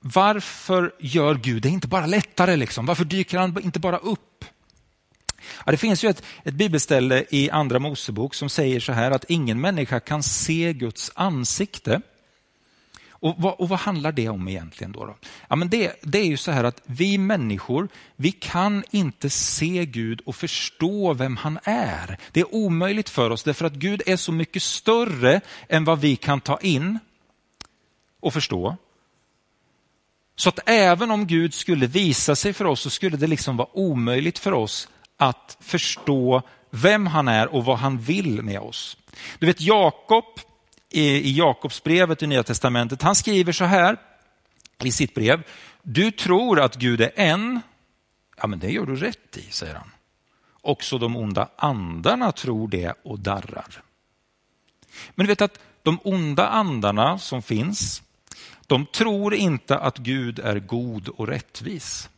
varför 0.00 0.94
gör 1.00 1.34
Gud 1.34 1.62
det 1.62 1.68
inte 1.68 1.88
bara 1.88 2.06
lättare? 2.06 2.56
Liksom? 2.56 2.86
Varför 2.86 3.04
dyker 3.04 3.38
han 3.38 3.62
inte 3.62 3.80
bara 3.80 3.98
upp? 3.98 4.44
Ja, 5.66 5.72
det 5.72 5.78
finns 5.78 6.04
ju 6.04 6.08
ett, 6.08 6.22
ett 6.44 6.54
bibelställe 6.54 7.24
i 7.30 7.50
Andra 7.50 7.78
Mosebok 7.78 8.34
som 8.34 8.48
säger 8.48 8.80
så 8.80 8.92
här 8.92 9.10
att 9.10 9.24
ingen 9.28 9.60
människa 9.60 10.00
kan 10.00 10.22
se 10.22 10.72
Guds 10.72 11.12
ansikte. 11.14 12.00
Och 13.24 13.34
vad, 13.38 13.54
och 13.54 13.68
vad, 13.68 13.78
handlar 13.78 14.12
det 14.12 14.28
om 14.28 14.48
egentligen? 14.48 14.92
Då, 14.92 15.04
då? 15.04 15.16
Ja, 15.48 15.56
men 15.56 15.68
det, 15.68 15.92
det, 16.02 16.18
är 16.18 16.26
ju 16.26 16.36
så 16.36 16.50
här 16.50 16.64
att 16.64 16.80
vi 16.84 17.18
människor, 17.18 17.88
vi 18.16 18.32
kan 18.32 18.84
inte 18.90 19.30
se 19.30 19.86
Gud 19.86 20.20
och 20.20 20.36
förstå 20.36 21.14
vem 21.14 21.36
han 21.36 21.58
är. 21.64 22.18
Det 22.32 22.40
är 22.40 22.54
omöjligt 22.54 23.08
för 23.08 23.30
oss 23.30 23.42
därför 23.42 23.64
att 23.64 23.72
Gud 23.72 24.02
är 24.06 24.16
så 24.16 24.32
mycket 24.32 24.62
större 24.62 25.40
än 25.68 25.84
vad 25.84 26.00
vi 26.00 26.16
kan 26.16 26.40
ta 26.40 26.58
in 26.58 26.98
och 28.20 28.32
förstå. 28.32 28.76
Så 30.36 30.48
att 30.48 30.58
även 30.66 31.10
om 31.10 31.26
Gud 31.26 31.54
skulle 31.54 31.86
visa 31.86 32.36
sig 32.36 32.52
för 32.52 32.64
oss 32.64 32.80
så 32.80 32.90
skulle 32.90 33.16
det 33.16 33.26
liksom 33.26 33.56
vara 33.56 33.68
omöjligt 33.72 34.38
för 34.38 34.52
oss 34.52 34.88
att 35.16 35.56
förstå 35.60 36.42
vem 36.70 37.06
han 37.06 37.28
är 37.28 37.54
och 37.54 37.64
vad 37.64 37.78
han 37.78 37.98
vill 37.98 38.42
med 38.42 38.60
oss. 38.60 38.96
Du 39.38 39.46
vet 39.46 39.60
Jakob, 39.60 40.24
i 40.94 41.36
Jakobsbrevet 41.36 42.22
i 42.22 42.26
Nya 42.26 42.42
Testamentet. 42.42 43.02
Han 43.02 43.14
skriver 43.14 43.52
så 43.52 43.64
här 43.64 43.96
i 44.84 44.92
sitt 44.92 45.14
brev. 45.14 45.42
Du 45.82 46.10
tror 46.10 46.60
att 46.60 46.76
Gud 46.76 47.00
är 47.00 47.12
en. 47.14 47.60
Ja, 48.36 48.46
men 48.46 48.58
det 48.58 48.70
gör 48.70 48.86
du 48.86 48.96
rätt 48.96 49.36
i, 49.36 49.42
säger 49.50 49.74
han. 49.74 49.90
Också 50.60 50.98
de 50.98 51.16
onda 51.16 51.48
andarna 51.56 52.32
tror 52.32 52.68
det 52.68 52.94
och 53.02 53.18
darrar. 53.18 53.82
Men 55.14 55.26
du 55.26 55.28
vet 55.28 55.40
att 55.40 55.58
de 55.82 55.98
onda 56.04 56.48
andarna 56.48 57.18
som 57.18 57.42
finns, 57.42 58.02
de 58.66 58.86
tror 58.86 59.34
inte 59.34 59.78
att 59.78 59.98
Gud 59.98 60.38
är 60.38 60.58
god 60.58 61.08
och 61.08 61.28
rättvis. 61.28 62.08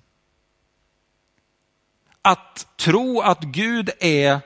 Att 2.23 2.67
tro 2.77 3.21
att 3.21 3.41
Gud 3.41 3.91
är, 4.01 4.41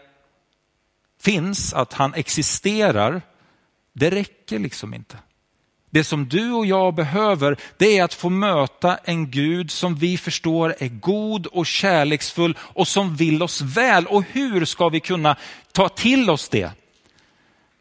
finns, 1.20 1.74
att 1.74 1.92
han 1.92 2.14
existerar, 2.14 3.22
det 3.92 4.10
räcker 4.10 4.58
liksom 4.58 4.94
inte. 4.94 5.16
Det 5.90 6.04
som 6.04 6.28
du 6.28 6.52
och 6.52 6.66
jag 6.66 6.94
behöver, 6.94 7.56
det 7.76 7.98
är 7.98 8.04
att 8.04 8.14
få 8.14 8.28
möta 8.28 8.96
en 8.96 9.30
Gud 9.30 9.70
som 9.70 9.94
vi 9.94 10.18
förstår 10.18 10.74
är 10.78 10.88
god 10.88 11.46
och 11.46 11.66
kärleksfull 11.66 12.58
och 12.60 12.88
som 12.88 13.16
vill 13.16 13.42
oss 13.42 13.60
väl. 13.60 14.06
Och 14.06 14.24
hur 14.32 14.64
ska 14.64 14.88
vi 14.88 15.00
kunna 15.00 15.36
ta 15.72 15.88
till 15.88 16.30
oss 16.30 16.48
det? 16.48 16.70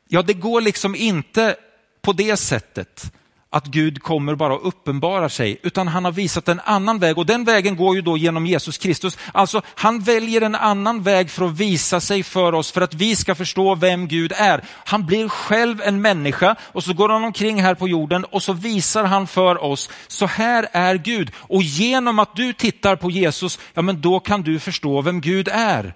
Ja, 0.07 0.21
det 0.21 0.33
går 0.33 0.61
liksom 0.61 0.95
inte 0.95 1.55
på 2.01 2.13
det 2.13 2.37
sättet 2.37 3.11
att 3.51 3.65
Gud 3.65 4.03
kommer 4.03 4.35
bara 4.35 4.53
och 4.53 4.67
uppenbarar 4.67 5.29
sig, 5.29 5.59
utan 5.63 5.87
han 5.87 6.05
har 6.05 6.11
visat 6.11 6.47
en 6.47 6.59
annan 6.59 6.99
väg 6.99 7.17
och 7.17 7.25
den 7.25 7.43
vägen 7.43 7.75
går 7.75 7.95
ju 7.95 8.01
då 8.01 8.17
genom 8.17 8.45
Jesus 8.45 8.77
Kristus. 8.77 9.17
Alltså 9.31 9.61
han 9.75 9.99
väljer 9.99 10.41
en 10.41 10.55
annan 10.55 11.03
väg 11.03 11.31
för 11.31 11.45
att 11.45 11.57
visa 11.57 11.99
sig 11.99 12.23
för 12.23 12.55
oss, 12.55 12.71
för 12.71 12.81
att 12.81 12.93
vi 12.93 13.15
ska 13.15 13.35
förstå 13.35 13.75
vem 13.75 14.07
Gud 14.07 14.33
är. 14.35 14.63
Han 14.85 15.05
blir 15.05 15.29
själv 15.29 15.81
en 15.81 16.01
människa 16.01 16.55
och 16.61 16.83
så 16.83 16.93
går 16.93 17.09
han 17.09 17.23
omkring 17.23 17.61
här 17.61 17.75
på 17.75 17.87
jorden 17.87 18.25
och 18.25 18.43
så 18.43 18.53
visar 18.53 19.03
han 19.03 19.27
för 19.27 19.63
oss, 19.63 19.89
så 20.07 20.25
här 20.25 20.67
är 20.71 20.95
Gud. 20.95 21.31
Och 21.35 21.63
genom 21.63 22.19
att 22.19 22.35
du 22.35 22.53
tittar 22.53 22.95
på 22.95 23.11
Jesus, 23.11 23.59
ja 23.73 23.81
men 23.81 24.01
då 24.01 24.19
kan 24.19 24.41
du 24.41 24.59
förstå 24.59 25.01
vem 25.01 25.21
Gud 25.21 25.47
är. 25.51 25.93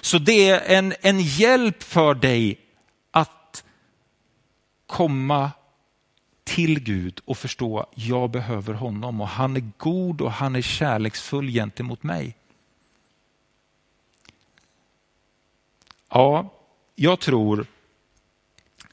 Så 0.00 0.18
det 0.18 0.48
är 0.48 0.76
en, 0.76 0.94
en 1.00 1.20
hjälp 1.20 1.82
för 1.82 2.14
dig 2.14 2.58
att 3.12 3.64
komma 4.86 5.50
till 6.54 6.80
Gud 6.80 7.20
och 7.24 7.38
förstå 7.38 7.78
att 7.78 7.92
jag 7.94 8.30
behöver 8.30 8.74
honom 8.74 9.20
och 9.20 9.28
han 9.28 9.56
är 9.56 9.70
god 9.78 10.20
och 10.20 10.32
han 10.32 10.56
är 10.56 10.62
kärleksfull 10.62 11.48
gentemot 11.48 12.02
mig. 12.02 12.36
Ja, 16.08 16.52
jag 16.94 17.20
tror 17.20 17.66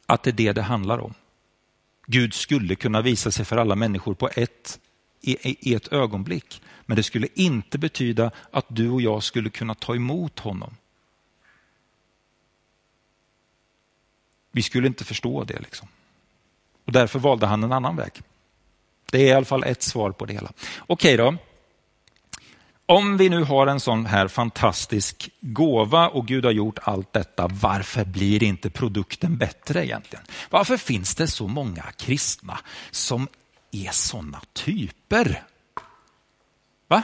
att 0.05 0.23
det 0.23 0.29
är 0.29 0.33
det 0.33 0.53
det 0.53 0.61
handlar 0.61 0.99
om. 0.99 1.13
Gud 2.05 2.33
skulle 2.33 2.75
kunna 2.75 3.01
visa 3.01 3.31
sig 3.31 3.45
för 3.45 3.57
alla 3.57 3.75
människor 3.75 4.13
på 4.13 4.29
ett, 4.35 4.79
i 5.21 5.73
ett 5.73 5.87
ögonblick. 5.87 6.61
Men 6.85 6.95
det 6.95 7.03
skulle 7.03 7.27
inte 7.33 7.77
betyda 7.77 8.31
att 8.51 8.65
du 8.69 8.89
och 8.89 9.01
jag 9.01 9.23
skulle 9.23 9.49
kunna 9.49 9.75
ta 9.75 9.95
emot 9.95 10.39
honom. 10.39 10.75
Vi 14.51 14.61
skulle 14.61 14.87
inte 14.87 15.05
förstå 15.05 15.43
det. 15.43 15.59
liksom. 15.59 15.87
Och 16.87 16.93
därför 16.93 17.19
valde 17.19 17.45
han 17.47 17.63
en 17.63 17.71
annan 17.71 17.95
väg. 17.95 18.21
Det 19.11 19.17
är 19.17 19.25
i 19.25 19.33
alla 19.33 19.45
fall 19.45 19.63
ett 19.63 19.83
svar 19.83 20.11
på 20.11 20.25
det 20.25 20.33
hela. 20.33 20.51
Okej 20.87 21.17
då. 21.17 21.35
Om 22.85 23.17
vi 23.17 23.29
nu 23.29 23.43
har 23.43 23.67
en 23.67 23.79
sån 23.79 24.05
här 24.05 24.27
fantastisk 24.27 25.29
gåva 25.41 26.09
och 26.09 26.27
Gud 26.27 26.45
har 26.45 26.51
gjort 26.51 26.79
allt 26.81 27.13
detta, 27.13 27.47
varför 27.47 28.05
blir 28.05 28.43
inte 28.43 28.69
produkten 28.69 29.37
bättre 29.37 29.85
egentligen? 29.85 30.25
Varför 30.49 30.77
finns 30.77 31.15
det 31.15 31.27
så 31.27 31.47
många 31.47 31.83
kristna 31.97 32.59
som 32.91 33.27
är 33.71 33.91
sådana 33.91 34.41
typer? 34.53 35.43
Va? 36.87 37.03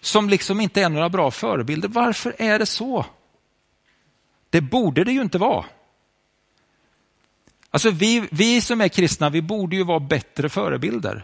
Som 0.00 0.28
liksom 0.28 0.60
inte 0.60 0.82
är 0.82 0.88
några 0.88 1.08
bra 1.08 1.30
förebilder. 1.30 1.88
Varför 1.88 2.36
är 2.38 2.58
det 2.58 2.66
så? 2.66 3.06
Det 4.50 4.60
borde 4.60 5.04
det 5.04 5.12
ju 5.12 5.20
inte 5.20 5.38
vara. 5.38 5.64
Alltså 7.70 7.90
vi, 7.90 8.28
vi 8.30 8.60
som 8.60 8.80
är 8.80 8.88
kristna, 8.88 9.30
vi 9.30 9.42
borde 9.42 9.76
ju 9.76 9.84
vara 9.84 10.00
bättre 10.00 10.48
förebilder. 10.48 11.14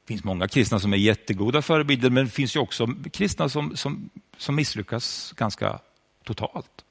Det 0.00 0.06
finns 0.06 0.24
många 0.24 0.48
kristna 0.48 0.80
som 0.80 0.92
är 0.92 0.96
jättegoda 0.96 1.62
förebilder, 1.62 2.10
men 2.10 2.24
det 2.24 2.30
finns 2.30 2.56
ju 2.56 2.60
också 2.60 2.86
kristna 3.12 3.48
som, 3.48 3.76
som, 3.76 4.10
som 4.38 4.54
misslyckas 4.54 5.32
ganska 5.36 5.78
totalt. 6.24 6.84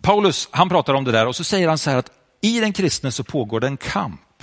Paulus 0.00 0.48
han 0.50 0.68
pratar 0.68 0.94
om 0.94 1.04
det 1.04 1.12
där 1.12 1.26
och 1.26 1.36
så 1.36 1.44
säger 1.44 1.68
han 1.68 1.78
så 1.78 1.90
här 1.90 1.96
att 1.96 2.10
i 2.40 2.60
den 2.60 2.72
kristne 2.72 3.12
så 3.12 3.24
pågår 3.24 3.60
det 3.60 3.66
en 3.66 3.76
kamp. 3.76 4.42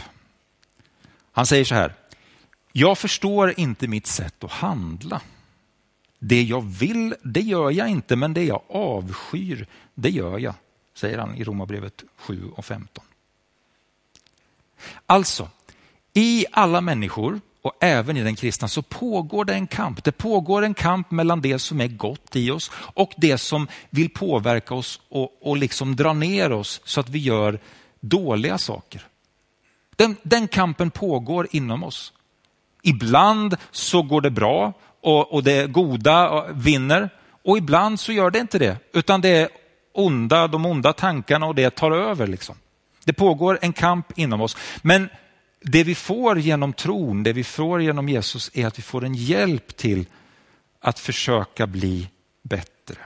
Han 1.32 1.46
säger 1.46 1.66
så 1.66 1.76
här, 1.76 1.94
jag 2.72 2.98
förstår 2.98 3.60
inte 3.60 3.88
mitt 3.88 4.08
sätt 4.08 4.44
att 4.44 4.52
handla. 4.52 5.22
Det 6.20 6.42
jag 6.42 6.62
vill, 6.62 7.16
det 7.24 7.42
gör 7.42 7.72
jag 7.72 7.90
inte, 7.90 8.16
men 8.16 8.34
det 8.34 8.44
jag 8.44 8.62
avskyr, 8.70 9.68
det 9.94 10.10
gör 10.10 10.40
jag, 10.40 10.54
säger 10.94 11.18
han 11.18 11.36
i 11.36 11.44
Romarbrevet 11.44 12.04
7 12.16 12.50
och 12.56 12.66
15. 12.66 13.04
Alltså, 15.06 15.50
i 16.14 16.46
alla 16.52 16.82
människor 16.82 17.42
och 17.62 17.74
även 17.80 18.18
i 18.18 18.24
den 18.24 18.36
kristna 18.36 18.68
så 18.68 18.82
pågår 18.82 19.46
det 19.46 19.54
en 19.54 19.68
kamp. 19.68 20.04
Det 20.04 20.12
pågår 20.12 20.62
en 20.62 20.74
kamp 20.74 21.12
mellan 21.12 21.42
det 21.42 21.60
som 21.60 21.82
är 21.82 21.88
gott 21.88 22.36
i 22.36 22.52
oss 22.52 22.72
och 22.74 23.14
det 23.18 23.38
som 23.38 23.68
vill 23.90 24.10
påverka 24.10 24.76
oss 24.76 25.02
och, 25.10 25.48
och 25.48 25.58
liksom 25.58 25.96
dra 25.96 26.14
ner 26.14 26.52
oss 26.52 26.82
så 26.86 27.00
att 27.00 27.10
vi 27.10 27.20
gör 27.20 27.60
dåliga 28.00 28.58
saker. 28.58 29.08
Den, 29.96 30.16
den 30.24 30.48
kampen 30.48 30.92
pågår 30.92 31.48
inom 31.52 31.84
oss. 31.84 32.14
Ibland 32.82 33.58
så 33.72 34.02
går 34.02 34.22
det 34.22 34.32
bra 34.32 34.74
och, 35.02 35.34
och 35.34 35.44
det 35.44 35.68
goda 35.68 36.46
vinner 36.52 37.10
och 37.44 37.58
ibland 37.58 38.00
så 38.00 38.12
gör 38.12 38.32
det 38.32 38.40
inte 38.40 38.60
det, 38.60 38.78
utan 38.94 39.22
det 39.22 39.30
är 39.30 39.50
onda, 39.94 40.48
de 40.48 40.66
onda 40.66 40.94
tankarna 40.94 41.46
och 41.46 41.56
det 41.56 41.70
tar 41.70 41.92
över. 41.92 42.28
Liksom. 42.28 42.56
Det 43.06 43.14
pågår 43.14 43.60
en 43.62 43.74
kamp 43.74 44.20
inom 44.20 44.42
oss. 44.42 44.58
Men 44.82 45.10
det 45.62 45.84
vi 45.84 45.96
får 45.96 46.40
genom 46.40 46.74
tron, 46.74 47.24
det 47.24 47.34
vi 47.34 47.44
får 47.44 47.82
genom 47.82 48.10
Jesus 48.10 48.52
är 48.54 48.68
att 48.68 48.78
vi 48.78 48.84
får 48.84 49.06
en 49.06 49.16
hjälp 49.16 49.78
till 49.78 50.06
att 50.80 51.00
försöka 51.00 51.68
bli 51.68 52.10
bättre. 52.42 52.98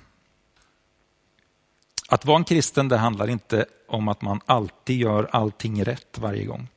Att 2.10 2.26
vara 2.26 2.38
en 2.38 2.44
kristen 2.44 2.88
det 2.88 2.98
handlar 2.98 3.30
inte 3.30 3.66
om 3.88 4.08
att 4.08 4.22
man 4.22 4.42
alltid 4.46 4.98
gör 4.98 5.30
allting 5.32 5.84
rätt 5.84 6.18
varje 6.18 6.46
gång. 6.46 6.68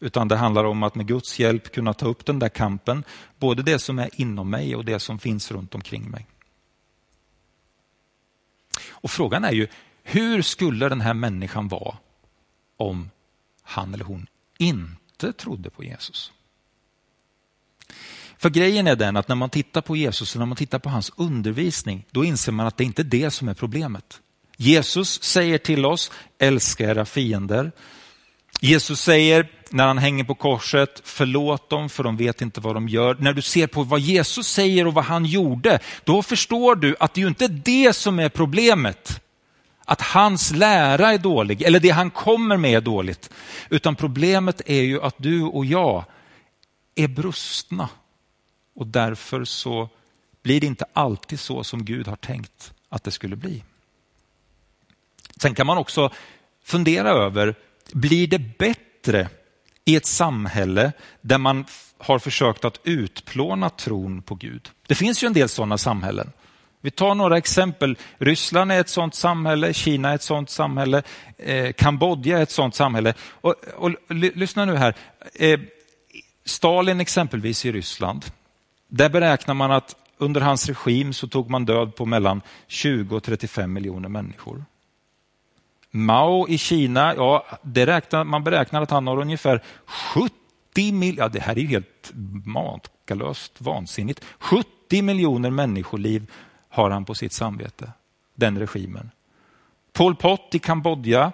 Utan 0.00 0.28
det 0.28 0.36
handlar 0.36 0.64
om 0.64 0.82
att 0.82 0.94
med 0.94 1.06
Guds 1.06 1.38
hjälp 1.38 1.72
kunna 1.72 1.94
ta 1.94 2.06
upp 2.06 2.26
den 2.26 2.38
där 2.38 2.48
kampen, 2.48 3.04
både 3.38 3.62
det 3.62 3.78
som 3.78 3.98
är 3.98 4.10
inom 4.12 4.50
mig 4.50 4.76
och 4.76 4.84
det 4.84 4.98
som 4.98 5.18
finns 5.18 5.50
runt 5.50 5.74
omkring 5.74 6.10
mig. 6.10 6.26
Och 8.90 9.10
frågan 9.10 9.44
är 9.44 9.52
ju, 9.52 9.68
hur 10.02 10.42
skulle 10.42 10.88
den 10.88 11.00
här 11.00 11.14
människan 11.14 11.68
vara 11.68 11.96
om 12.76 13.10
han 13.62 13.94
eller 13.94 14.04
hon 14.04 14.26
inte 14.58 15.32
trodde 15.32 15.70
på 15.70 15.84
Jesus? 15.84 16.32
För 18.38 18.50
grejen 18.50 18.86
är 18.86 18.96
den 18.96 19.16
att 19.16 19.28
när 19.28 19.36
man 19.36 19.50
tittar 19.50 19.80
på 19.80 19.96
Jesus 19.96 20.34
och 20.34 20.38
när 20.38 20.46
man 20.46 20.56
tittar 20.56 20.78
på 20.78 20.88
hans 20.88 21.12
undervisning, 21.16 22.06
då 22.10 22.24
inser 22.24 22.52
man 22.52 22.66
att 22.66 22.76
det 22.76 22.84
inte 22.84 23.02
är 23.02 23.04
det 23.04 23.30
som 23.30 23.48
är 23.48 23.54
problemet. 23.54 24.20
Jesus 24.56 25.22
säger 25.22 25.58
till 25.58 25.86
oss, 25.86 26.12
älska 26.38 26.90
era 26.90 27.04
fiender. 27.04 27.72
Jesus 28.60 29.00
säger 29.00 29.48
när 29.70 29.86
han 29.86 29.98
hänger 29.98 30.24
på 30.24 30.34
korset, 30.34 31.00
förlåt 31.04 31.70
dem 31.70 31.88
för 31.88 32.02
de 32.02 32.16
vet 32.16 32.42
inte 32.42 32.60
vad 32.60 32.74
de 32.74 32.88
gör. 32.88 33.16
När 33.18 33.32
du 33.32 33.42
ser 33.42 33.66
på 33.66 33.82
vad 33.82 34.00
Jesus 34.00 34.46
säger 34.46 34.86
och 34.86 34.94
vad 34.94 35.04
han 35.04 35.24
gjorde, 35.24 35.78
då 36.04 36.22
förstår 36.22 36.76
du 36.76 36.96
att 37.00 37.14
det 37.14 37.20
är 37.20 37.22
ju 37.22 37.28
inte 37.28 37.48
det 37.48 37.92
som 37.92 38.18
är 38.18 38.28
problemet. 38.28 39.20
Att 39.84 40.00
hans 40.00 40.52
lära 40.52 41.12
är 41.12 41.18
dålig 41.18 41.62
eller 41.62 41.80
det 41.80 41.90
han 41.90 42.10
kommer 42.10 42.56
med 42.56 42.76
är 42.76 42.80
dåligt. 42.80 43.30
Utan 43.70 43.96
problemet 43.96 44.62
är 44.66 44.82
ju 44.82 45.02
att 45.02 45.14
du 45.16 45.42
och 45.42 45.64
jag 45.64 46.04
är 46.94 47.08
brustna. 47.08 47.88
Och 48.74 48.86
därför 48.86 49.44
så 49.44 49.88
blir 50.42 50.60
det 50.60 50.66
inte 50.66 50.84
alltid 50.92 51.40
så 51.40 51.64
som 51.64 51.84
Gud 51.84 52.08
har 52.08 52.16
tänkt 52.16 52.72
att 52.88 53.04
det 53.04 53.10
skulle 53.10 53.36
bli. 53.36 53.62
Sen 55.36 55.54
kan 55.54 55.66
man 55.66 55.78
också 55.78 56.10
fundera 56.64 57.10
över, 57.10 57.54
blir 57.92 58.26
det 58.26 58.38
bättre 58.38 59.28
i 59.84 59.96
ett 59.96 60.06
samhälle 60.06 60.92
där 61.20 61.38
man 61.38 61.64
har 61.98 62.18
försökt 62.18 62.64
att 62.64 62.80
utplåna 62.84 63.70
tron 63.70 64.22
på 64.22 64.34
Gud? 64.34 64.70
Det 64.86 64.94
finns 64.94 65.22
ju 65.22 65.26
en 65.26 65.32
del 65.32 65.48
sådana 65.48 65.78
samhällen. 65.78 66.32
Vi 66.80 66.90
tar 66.90 67.14
några 67.14 67.38
exempel. 67.38 67.98
Ryssland 68.18 68.72
är 68.72 68.80
ett 68.80 68.88
sådant 68.88 69.14
samhälle, 69.14 69.74
Kina 69.74 70.10
är 70.10 70.14
ett 70.14 70.22
sådant 70.22 70.50
samhälle, 70.50 71.02
eh, 71.38 71.72
Kambodja 71.72 72.38
är 72.38 72.42
ett 72.42 72.50
sådant 72.50 72.74
samhälle. 72.74 73.14
Och, 73.30 73.54
och, 73.76 73.90
lyssna 74.08 74.64
nu 74.64 74.76
här. 74.76 74.94
Eh, 75.34 75.60
Stalin 76.44 77.00
exempelvis 77.00 77.64
i 77.66 77.72
Ryssland, 77.72 78.24
där 78.88 79.08
beräknar 79.08 79.54
man 79.54 79.72
att 79.72 79.96
under 80.18 80.40
hans 80.40 80.68
regim 80.68 81.12
så 81.12 81.28
tog 81.28 81.50
man 81.50 81.64
död 81.64 81.96
på 81.96 82.06
mellan 82.06 82.42
20 82.66 83.16
och 83.16 83.22
35 83.22 83.72
miljoner 83.72 84.08
människor. 84.08 84.64
Mao 85.90 86.48
i 86.48 86.58
Kina, 86.58 87.14
ja, 87.14 87.46
det 87.62 87.86
räknar, 87.86 88.24
man 88.24 88.44
beräknar 88.44 88.82
att 88.82 88.90
han 88.90 89.06
har 89.06 89.20
ungefär 89.20 89.62
70 89.86 90.92
miljoner, 90.92 91.22
ja 91.22 91.28
det 91.28 91.40
här 91.40 91.58
är 91.58 91.60
ju 91.60 91.66
helt 91.66 92.12
makalöst 92.44 93.60
vansinnigt, 93.60 94.24
70 94.38 95.02
miljoner 95.02 95.50
människoliv 95.50 96.30
har 96.68 96.90
han 96.90 97.04
på 97.04 97.14
sitt 97.14 97.32
samvete, 97.32 97.92
den 98.34 98.58
regimen. 98.58 99.10
Pol 99.92 100.16
Pot 100.16 100.54
i 100.54 100.58
Kambodja 100.58 101.32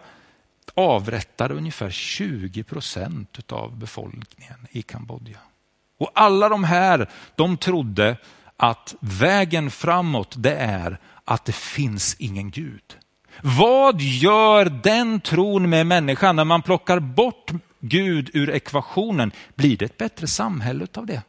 avrättade 0.75 1.55
ungefär 1.55 1.91
20 1.91 2.63
procent 2.63 3.53
av 3.53 3.79
befolkningen 3.79 4.67
i 4.71 4.83
Kambodja. 4.83 5.39
Och 5.99 6.11
alla 6.15 6.49
de 6.49 6.65
här, 6.65 7.11
de 7.35 7.57
trodde 7.57 8.17
att 8.57 8.95
vägen 9.01 9.71
framåt 9.71 10.35
det 10.39 10.55
är 10.55 10.99
att 11.25 11.45
det 11.45 11.55
finns 11.55 12.17
ingen 12.19 12.51
Gud. 12.51 12.97
Vad 13.43 14.01
gör 14.01 14.65
den 14.65 15.21
tron 15.21 15.71
med 15.71 15.87
människan 15.87 16.37
när 16.37 16.45
man 16.45 16.63
plockar 16.63 17.01
bort 17.01 17.51
Gud 17.81 18.31
ur 18.35 18.51
ekvationen? 18.51 19.33
Blir 19.55 19.77
det 19.77 19.85
ett 19.85 19.99
bättre 19.99 20.27
samhälle 20.27 20.87
av 20.95 21.07
det? 21.07 21.23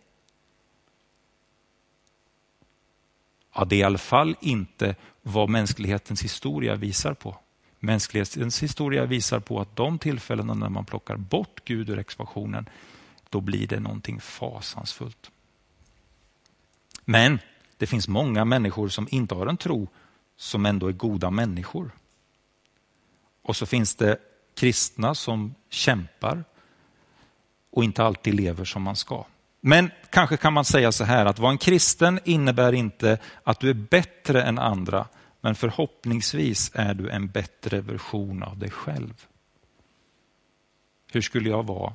Ja, 3.56 3.66
det 3.66 3.76
är 3.76 3.80
i 3.80 3.84
alla 3.84 3.98
fall 3.98 4.36
inte 4.42 4.96
vad 5.22 5.50
mänsklighetens 5.50 6.24
historia 6.24 6.76
visar 6.76 7.14
på. 7.14 7.38
Mänsklighetens 7.80 8.64
historia 8.64 9.06
visar 9.06 9.40
på 9.40 9.62
att 9.62 9.76
de 9.76 10.00
tillfällena 10.00 10.54
när 10.54 10.70
man 10.70 10.86
plockar 10.86 11.16
bort 11.16 11.62
Gud 11.66 11.90
ur 11.90 12.00
ekvationen, 12.00 12.70
då 13.30 13.42
blir 13.42 13.68
det 13.68 13.80
någonting 13.80 14.22
fasansfullt. 14.22 15.32
Men 17.06 17.40
det 17.78 17.88
finns 17.88 18.08
många 18.08 18.46
människor 18.46 18.90
som 18.90 19.08
inte 19.12 19.36
har 19.36 19.48
en 19.48 19.58
tro 19.58 19.88
som 20.38 20.66
ändå 20.66 20.88
är 20.88 20.92
goda 20.92 21.30
människor. 21.30 21.92
Och 23.42 23.56
så 23.56 23.66
finns 23.66 23.96
det 23.96 24.18
kristna 24.56 25.16
som 25.16 25.56
kämpar 25.70 26.44
och 27.70 27.84
inte 27.84 28.04
alltid 28.04 28.34
lever 28.34 28.66
som 28.66 28.82
man 28.82 28.96
ska. 28.96 29.26
Men 29.62 29.92
kanske 30.10 30.38
kan 30.38 30.54
man 30.54 30.66
säga 30.66 30.92
så 30.92 31.04
här 31.04 31.26
att 31.26 31.40
vara 31.40 31.52
en 31.52 31.58
kristen 31.58 32.20
innebär 32.26 32.74
inte 32.74 33.20
att 33.44 33.60
du 33.60 33.70
är 33.70 33.74
bättre 33.74 34.44
än 34.44 34.60
andra, 34.60 35.08
men 35.42 35.56
förhoppningsvis 35.56 36.72
är 36.74 36.94
du 36.94 37.10
en 37.10 37.28
bättre 37.28 37.82
version 37.82 38.44
av 38.44 38.58
dig 38.58 38.72
själv. 38.72 39.28
Hur 41.12 41.22
skulle 41.22 41.50
jag 41.50 41.64
vara 41.64 41.94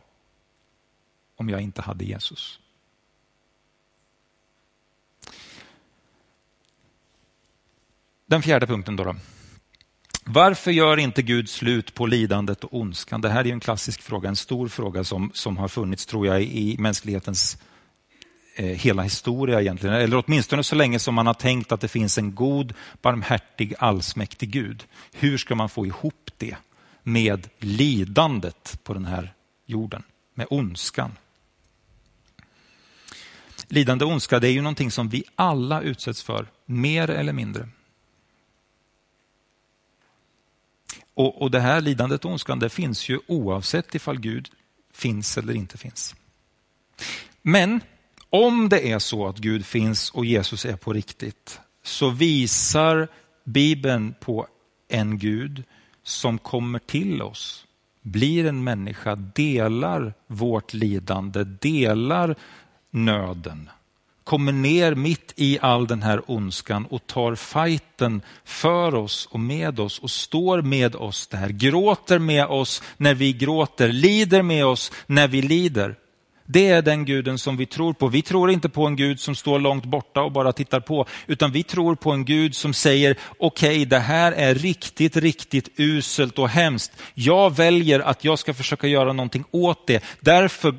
om 1.37 1.49
jag 1.49 1.61
inte 1.61 1.83
hade 1.83 2.05
Jesus? 2.05 2.61
Den 8.33 8.43
fjärde 8.43 8.67
punkten 8.67 8.97
då. 8.97 9.05
då. 9.05 9.17
Varför 10.25 10.71
gör 10.71 10.97
inte 10.97 11.23
Gud 11.23 11.49
slut 11.49 11.95
på 11.95 12.07
lidandet 12.07 12.65
och 12.65 12.75
ondskan? 12.81 13.21
Det 13.21 13.29
här 13.29 13.47
är 13.47 13.53
en 13.53 13.61
klassisk 13.61 14.03
fråga, 14.03 14.29
en 14.29 14.37
stor 14.37 14.69
fråga 14.69 15.05
som, 15.05 15.31
som 15.35 15.57
har 15.57 15.69
funnits, 15.69 16.07
tror 16.07 16.27
jag, 16.27 16.43
i 16.43 16.77
mänsklighetens 16.79 17.59
eh, 18.57 18.67
hela 18.67 19.03
historia 19.03 19.61
egentligen. 19.61 19.97
Eller 19.97 20.25
åtminstone 20.27 20.65
så 20.65 20.75
länge 20.75 20.99
som 20.99 21.15
man 21.15 21.27
har 21.27 21.35
tänkt 21.35 21.73
att 21.73 21.81
det 21.81 21.89
finns 21.89 22.19
en 22.19 22.35
god, 22.35 22.75
barmhärtig, 23.03 23.75
allsmäktig 23.79 24.51
Gud. 24.51 24.85
Hur 25.13 25.39
ska 25.39 25.55
man 25.55 25.69
få 25.69 25.87
ihop 25.87 26.31
det 26.39 26.57
med 27.03 27.49
lidandet 27.59 28.81
på 28.85 28.95
den 28.95 29.05
här 29.05 29.35
jorden? 29.67 30.03
Med 30.35 30.47
ondskan. 30.51 31.13
Lidande 33.69 34.05
och 34.05 34.11
ondska, 34.11 34.39
det 34.39 34.49
är 34.49 34.53
ju 34.53 34.63
någonting 34.63 34.91
som 34.91 35.09
vi 35.09 35.25
alla 35.37 35.81
utsätts 35.81 36.23
för, 36.23 36.47
mer 36.67 37.11
eller 37.11 37.33
mindre. 37.33 37.69
Och, 41.15 41.43
och 41.43 41.51
det 41.51 41.61
här 41.61 41.81
lidandet 41.81 42.25
och 42.25 42.31
ondskan 42.31 42.59
det 42.59 42.69
finns 42.69 43.09
ju 43.09 43.19
oavsett 43.27 43.95
ifall 43.95 44.21
Gud 44.21 44.49
finns 44.95 45.39
eller 45.39 45.55
inte 45.55 45.79
finns. 45.79 46.15
Men 47.43 47.81
om 48.31 48.69
det 48.69 48.93
är 48.93 48.99
så 48.99 49.27
att 49.27 49.39
Gud 49.39 49.67
finns 49.67 50.11
och 50.11 50.25
Jesus 50.25 50.65
är 50.65 50.77
på 50.77 50.93
riktigt 50.93 51.61
så 51.83 52.11
visar 52.11 53.09
Bibeln 53.45 54.15
på 54.21 54.47
en 54.89 55.19
Gud 55.19 55.65
som 56.03 56.39
kommer 56.39 56.79
till 56.79 57.23
oss, 57.23 57.67
blir 58.03 58.47
en 58.47 58.65
människa, 58.65 59.15
delar 59.15 60.15
vårt 60.27 60.75
lidande, 60.75 61.45
delar 61.45 62.37
nöden 62.91 63.71
kommer 64.25 64.53
ner 64.53 64.95
mitt 64.95 65.33
i 65.37 65.59
all 65.61 65.87
den 65.87 66.03
här 66.03 66.23
ondskan 66.27 66.87
och 66.87 67.07
tar 67.07 67.35
fighten 67.35 68.23
för 68.45 68.95
oss 68.95 69.29
och 69.31 69.41
med 69.41 69.81
oss 69.81 69.99
och 69.99 70.11
står 70.11 70.63
med 70.63 70.97
oss 70.97 71.27
där, 71.27 71.49
gråter 71.49 72.19
med 72.19 72.47
oss 72.47 72.83
när 72.97 73.15
vi 73.15 73.33
gråter, 73.33 73.89
lider 73.89 74.43
med 74.43 74.67
oss 74.67 74.93
när 75.07 75.29
vi 75.29 75.43
lider. 75.43 75.97
Det 76.47 76.69
är 76.69 76.83
den 76.83 77.05
guden 77.05 77.39
som 77.39 77.57
vi 77.57 77.67
tror 77.67 77.93
på. 77.93 78.09
Vi 78.09 78.23
tror 78.23 78.51
inte 78.51 78.69
på 78.69 78.87
en 78.87 78.97
gud 78.97 79.21
som 79.21 79.35
står 79.35 79.59
långt 79.59 79.85
borta 79.85 80.23
och 80.23 80.33
bara 80.33 80.53
tittar 80.53 80.81
på, 80.81 81.07
utan 81.27 81.53
vi 81.53 81.63
tror 81.63 81.95
på 81.95 82.11
en 82.11 82.25
gud 82.25 82.57
som 82.57 82.75
säger, 82.75 83.17
okej, 83.39 83.71
okay, 83.71 83.85
det 83.85 83.99
här 83.99 84.33
är 84.33 84.55
riktigt, 84.55 85.17
riktigt 85.17 85.69
uselt 85.77 86.39
och 86.39 86.49
hemskt. 86.49 86.93
Jag 87.15 87.57
väljer 87.57 88.01
att 88.01 88.25
jag 88.25 88.39
ska 88.39 88.55
försöka 88.55 88.87
göra 88.87 89.13
någonting 89.13 89.45
åt 89.51 89.87
det. 89.87 90.05
Därför 90.21 90.75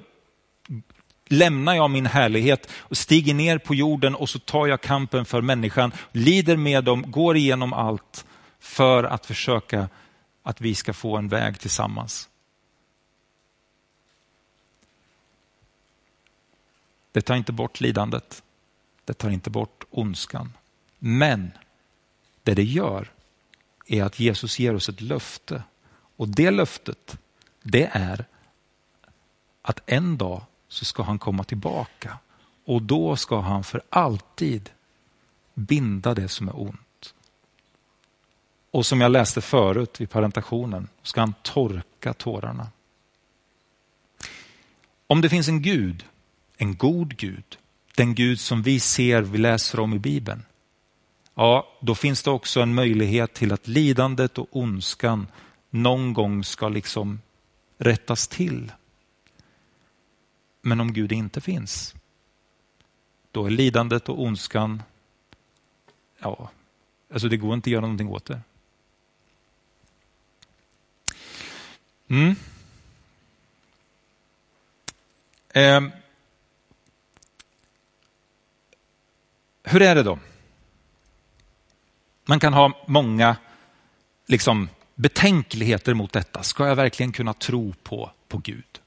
lämnar 1.25 1.75
jag 1.75 1.89
min 1.89 2.05
härlighet 2.05 2.71
och 2.75 2.97
stiger 2.97 3.33
ner 3.33 3.57
på 3.57 3.75
jorden 3.75 4.15
och 4.15 4.29
så 4.29 4.39
tar 4.39 4.67
jag 4.67 4.81
kampen 4.81 5.25
för 5.25 5.41
människan, 5.41 5.91
lider 6.11 6.57
med 6.57 6.83
dem, 6.83 7.11
går 7.11 7.37
igenom 7.37 7.73
allt 7.73 8.25
för 8.59 9.03
att 9.03 9.25
försöka 9.25 9.89
att 10.43 10.61
vi 10.61 10.75
ska 10.75 10.93
få 10.93 11.17
en 11.17 11.27
väg 11.27 11.59
tillsammans. 11.59 12.29
Det 17.11 17.21
tar 17.21 17.35
inte 17.35 17.51
bort 17.51 17.81
lidandet. 17.81 18.43
Det 19.05 19.13
tar 19.13 19.29
inte 19.29 19.49
bort 19.49 19.83
ondskan. 19.89 20.53
Men 20.99 21.51
det 22.43 22.53
det 22.53 22.63
gör 22.63 23.11
är 23.87 24.03
att 24.03 24.19
Jesus 24.19 24.59
ger 24.59 24.75
oss 24.75 24.89
ett 24.89 25.01
löfte. 25.01 25.63
Och 26.17 26.27
det 26.27 26.51
löftet, 26.51 27.17
det 27.63 27.89
är 27.93 28.25
att 29.61 29.79
en 29.85 30.17
dag 30.17 30.41
så 30.73 30.85
ska 30.85 31.03
han 31.03 31.19
komma 31.19 31.43
tillbaka 31.43 32.17
och 32.65 32.81
då 32.81 33.15
ska 33.15 33.39
han 33.39 33.63
för 33.63 33.81
alltid 33.89 34.69
binda 35.53 36.13
det 36.13 36.27
som 36.27 36.47
är 36.47 36.61
ont. 36.61 37.13
Och 38.71 38.85
som 38.85 39.01
jag 39.01 39.11
läste 39.11 39.41
förut 39.41 40.01
vid 40.01 40.09
parentationen 40.09 40.87
ska 41.03 41.19
han 41.19 41.33
torka 41.41 42.13
tårarna. 42.13 42.67
Om 45.07 45.21
det 45.21 45.29
finns 45.29 45.47
en 45.47 45.61
Gud, 45.61 46.05
en 46.57 46.77
god 46.77 47.17
Gud, 47.17 47.57
den 47.95 48.15
Gud 48.15 48.39
som 48.39 48.61
vi 48.61 48.79
ser, 48.79 49.21
vi 49.21 49.37
läser 49.37 49.79
om 49.79 49.93
i 49.93 49.99
Bibeln, 49.99 50.45
ja, 51.35 51.67
då 51.81 51.95
finns 51.95 52.23
det 52.23 52.31
också 52.31 52.61
en 52.61 52.73
möjlighet 52.73 53.33
till 53.33 53.53
att 53.53 53.67
lidandet 53.67 54.37
och 54.37 54.47
ondskan 54.51 55.27
någon 55.69 56.13
gång 56.13 56.43
ska 56.43 56.69
liksom 56.69 57.21
rättas 57.77 58.27
till. 58.27 58.71
Men 60.65 60.79
om 60.79 60.93
Gud 60.93 61.11
inte 61.11 61.41
finns, 61.41 61.95
då 63.31 63.45
är 63.45 63.49
lidandet 63.49 64.09
och 64.09 64.21
ondskan, 64.21 64.83
ja, 66.19 66.49
alltså 67.13 67.29
det 67.29 67.37
går 67.37 67.53
inte 67.53 67.67
att 67.67 67.71
göra 67.71 67.81
någonting 67.81 68.07
åt 68.07 68.25
det. 68.25 68.41
Mm. 72.07 72.35
Eh. 75.49 75.81
Hur 79.63 79.81
är 79.81 79.95
det 79.95 80.03
då? 80.03 80.19
Man 82.25 82.39
kan 82.39 82.53
ha 82.53 82.83
många 82.87 83.35
liksom, 84.25 84.69
betänkligheter 84.95 85.93
mot 85.93 86.13
detta. 86.13 86.43
Ska 86.43 86.67
jag 86.67 86.75
verkligen 86.75 87.11
kunna 87.11 87.33
tro 87.33 87.73
på, 87.83 88.11
på 88.27 88.37
Gud? 88.37 88.82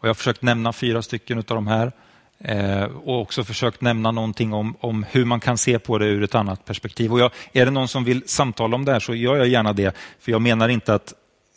Och 0.00 0.04
jag 0.04 0.08
har 0.08 0.14
försökt 0.14 0.42
nämna 0.42 0.72
fyra 0.72 1.02
stycken 1.02 1.38
av 1.38 1.44
de 1.44 1.66
här 1.66 1.92
eh, 2.38 2.84
och 2.84 3.20
också 3.20 3.44
försökt 3.44 3.80
nämna 3.80 4.10
någonting 4.10 4.52
om, 4.52 4.76
om 4.80 5.04
hur 5.10 5.24
man 5.24 5.40
kan 5.40 5.58
se 5.58 5.78
på 5.78 5.98
det 5.98 6.06
ur 6.06 6.22
ett 6.22 6.34
annat 6.34 6.64
perspektiv. 6.64 7.12
Och 7.12 7.20
jag, 7.20 7.30
är 7.52 7.64
det 7.64 7.70
någon 7.70 7.88
som 7.88 8.04
vill 8.04 8.22
samtala 8.26 8.74
om 8.74 8.84
det 8.84 8.92
här 8.92 9.00
så 9.00 9.14
gör 9.14 9.36
jag 9.36 9.48
gärna 9.48 9.72
det. 9.72 9.96
För 10.20 10.32
jag 10.32 10.42
menar 10.42 10.68
inte 10.68 10.94
att 10.94 11.14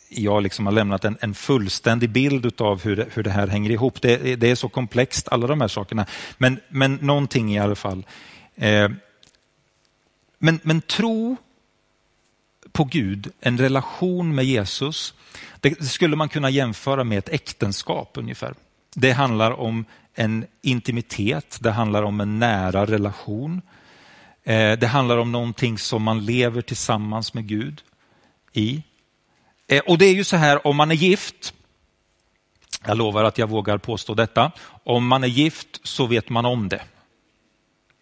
jag 0.08 0.42
liksom 0.42 0.66
har 0.66 0.72
lämnat 0.72 1.04
en, 1.04 1.18
en 1.20 1.34
fullständig 1.34 2.10
bild 2.10 2.60
av 2.60 2.82
hur, 2.82 3.08
hur 3.14 3.22
det 3.22 3.30
här 3.30 3.46
hänger 3.46 3.70
ihop. 3.70 4.02
Det, 4.02 4.36
det, 4.36 4.50
är 4.50 4.54
så 4.54 4.68
komplext, 4.68 5.28
alla 5.28 5.46
de 5.46 5.60
här 5.60 5.68
sakerna. 5.68 6.06
Men, 6.38 6.60
men 6.68 6.94
någonting 6.94 7.54
i 7.54 7.58
alla 7.58 7.74
fall. 7.74 8.06
Eh, 8.56 8.90
men, 10.38 10.60
men 10.62 10.80
tro 10.80 11.36
på 12.72 12.84
Gud, 12.84 13.32
en 13.40 13.58
relation 13.58 14.34
med 14.34 14.44
Jesus, 14.44 15.14
det 15.68 15.84
skulle 15.84 16.16
man 16.16 16.28
kunna 16.28 16.50
jämföra 16.50 17.04
med 17.04 17.18
ett 17.18 17.28
äktenskap 17.28 18.10
ungefär. 18.14 18.54
Det 18.94 19.12
handlar 19.12 19.60
om 19.60 19.84
en 20.14 20.46
intimitet, 20.62 21.58
det 21.60 21.70
handlar 21.70 22.02
om 22.02 22.20
en 22.20 22.38
nära 22.38 22.86
relation. 22.86 23.62
Eh, 24.42 24.78
det 24.78 24.86
handlar 24.86 25.18
om 25.18 25.32
någonting 25.32 25.78
som 25.78 26.02
man 26.02 26.24
lever 26.24 26.62
tillsammans 26.62 27.34
med 27.34 27.46
Gud 27.46 27.82
i. 28.52 28.82
Eh, 29.68 29.82
och 29.86 29.98
det 29.98 30.04
är 30.04 30.14
ju 30.14 30.24
så 30.24 30.36
här 30.36 30.66
om 30.66 30.76
man 30.76 30.90
är 30.90 30.94
gift, 30.94 31.54
jag 32.86 32.96
lovar 32.96 33.24
att 33.24 33.38
jag 33.38 33.48
vågar 33.48 33.78
påstå 33.78 34.14
detta, 34.14 34.52
om 34.84 35.06
man 35.06 35.24
är 35.24 35.28
gift 35.28 35.80
så 35.82 36.06
vet 36.06 36.28
man 36.28 36.44
om 36.44 36.68
det. 36.68 36.82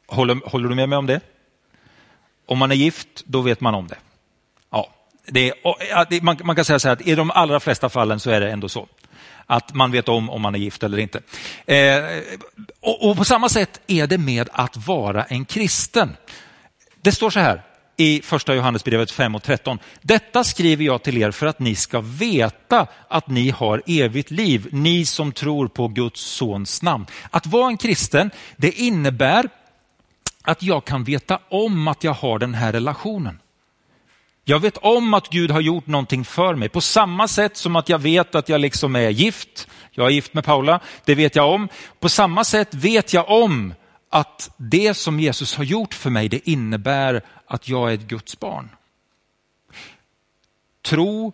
Håller, 0.06 0.40
håller 0.50 0.68
du 0.68 0.74
med 0.74 0.88
mig 0.88 0.98
om 0.98 1.06
det? 1.06 1.20
Om 2.46 2.58
man 2.58 2.70
är 2.70 2.74
gift, 2.74 3.24
då 3.26 3.40
vet 3.40 3.60
man 3.60 3.74
om 3.74 3.86
det 3.86 3.98
det, 4.72 4.86
det, 5.26 5.52
man, 6.22 6.36
man, 6.44 6.56
kan 6.56 6.64
säga 6.64 6.78
så 6.78 6.88
här 6.88 6.92
att 6.92 7.06
i 7.06 7.14
de 7.14 7.30
allra 7.30 7.60
flesta 7.60 7.88
fallen 7.88 8.20
så 8.20 8.30
är 8.30 8.40
det 8.40 8.50
ändå 8.50 8.68
så 8.68 8.88
att 9.46 9.74
man 9.74 9.90
vet 9.90 10.08
om 10.08 10.30
om 10.30 10.42
man 10.42 10.54
är 10.54 10.58
gift 10.58 10.82
eller 10.82 10.98
inte. 10.98 11.20
Eh, 11.66 12.04
och, 12.80 13.10
och, 13.10 13.16
på 13.16 13.24
samma 13.24 13.48
sätt 13.48 13.80
är 13.86 14.06
det 14.06 14.18
med 14.18 14.48
att 14.52 14.76
vara 14.76 15.24
en 15.24 15.44
kristen. 15.44 16.16
Det 17.02 17.12
står 17.12 17.30
så 17.30 17.40
här 17.40 17.62
i 17.96 18.22
första 18.22 18.54
Johannesbrevet 18.54 19.10
5 19.10 19.34
och 19.34 19.42
13. 19.42 19.78
Detta 20.00 20.44
skriver 20.44 20.84
jag 20.84 21.02
till 21.02 21.18
er 21.18 21.30
för 21.30 21.46
att 21.46 21.58
ni 21.58 21.74
ska 21.74 22.00
veta 22.00 22.86
att 23.08 23.28
ni 23.28 23.50
har 23.50 23.82
evigt 23.86 24.30
liv, 24.30 24.68
ni 24.72 25.06
som 25.06 25.32
tror 25.32 25.68
på 25.68 25.88
Guds 25.88 26.20
sons 26.20 26.82
namn. 26.82 27.06
Att 27.30 27.46
vara 27.46 27.66
en 27.66 27.76
kristen, 27.76 28.30
det 28.56 28.70
innebär 28.70 29.48
att 30.42 30.62
jag 30.62 30.84
kan 30.84 31.04
veta 31.04 31.38
om 31.48 31.88
att 31.88 32.04
jag 32.04 32.12
har 32.12 32.38
den 32.38 32.54
här 32.54 32.72
relationen. 32.72 33.38
Jag 34.44 34.60
vet 34.60 34.76
om 34.76 35.14
att 35.14 35.28
Gud 35.28 35.50
har 35.50 35.60
gjort 35.60 35.86
någonting 35.86 36.24
för 36.24 36.54
mig. 36.54 36.68
På 36.68 36.80
samma 36.80 37.28
sätt 37.28 37.56
som 37.56 37.76
att 37.76 37.88
jag 37.88 37.98
vet 37.98 38.34
att 38.34 38.48
jag 38.48 38.60
liksom 38.60 38.96
är 38.96 39.10
gift. 39.10 39.68
Jag 39.90 40.06
är 40.06 40.10
gift 40.10 40.34
med 40.34 40.44
Paula, 40.44 40.80
det 41.04 41.14
vet 41.14 41.36
jag 41.36 41.50
om. 41.54 41.68
På 42.00 42.08
samma 42.08 42.44
sätt 42.44 42.74
vet 42.74 43.12
jag 43.12 43.30
om 43.30 43.74
att 44.10 44.50
det 44.56 44.94
som 44.94 45.20
Jesus 45.20 45.56
har 45.56 45.64
gjort 45.64 45.94
för 45.94 46.10
mig, 46.10 46.28
det 46.28 46.48
innebär 46.48 47.22
att 47.46 47.68
jag 47.68 47.90
är 47.90 47.94
ett 47.94 48.00
Guds 48.00 48.40
barn. 48.40 48.68
Tro 50.82 51.32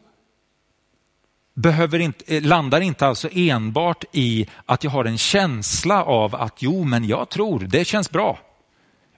behöver 1.55 1.99
inte, 1.99 2.37
eh, 2.37 2.42
landar 2.42 2.81
inte 2.81 3.07
alltså 3.07 3.29
enbart 3.33 4.05
i 4.12 4.47
att 4.66 4.85
jag 4.85 4.90
har 4.90 5.05
en 5.05 5.18
känsla 5.18 6.05
av 6.05 6.35
att 6.35 6.62
jo, 6.62 6.85
men 6.85 7.05
jag 7.05 7.29
tror, 7.29 7.61
det 7.61 7.85
känns 7.85 8.11
bra. 8.11 8.38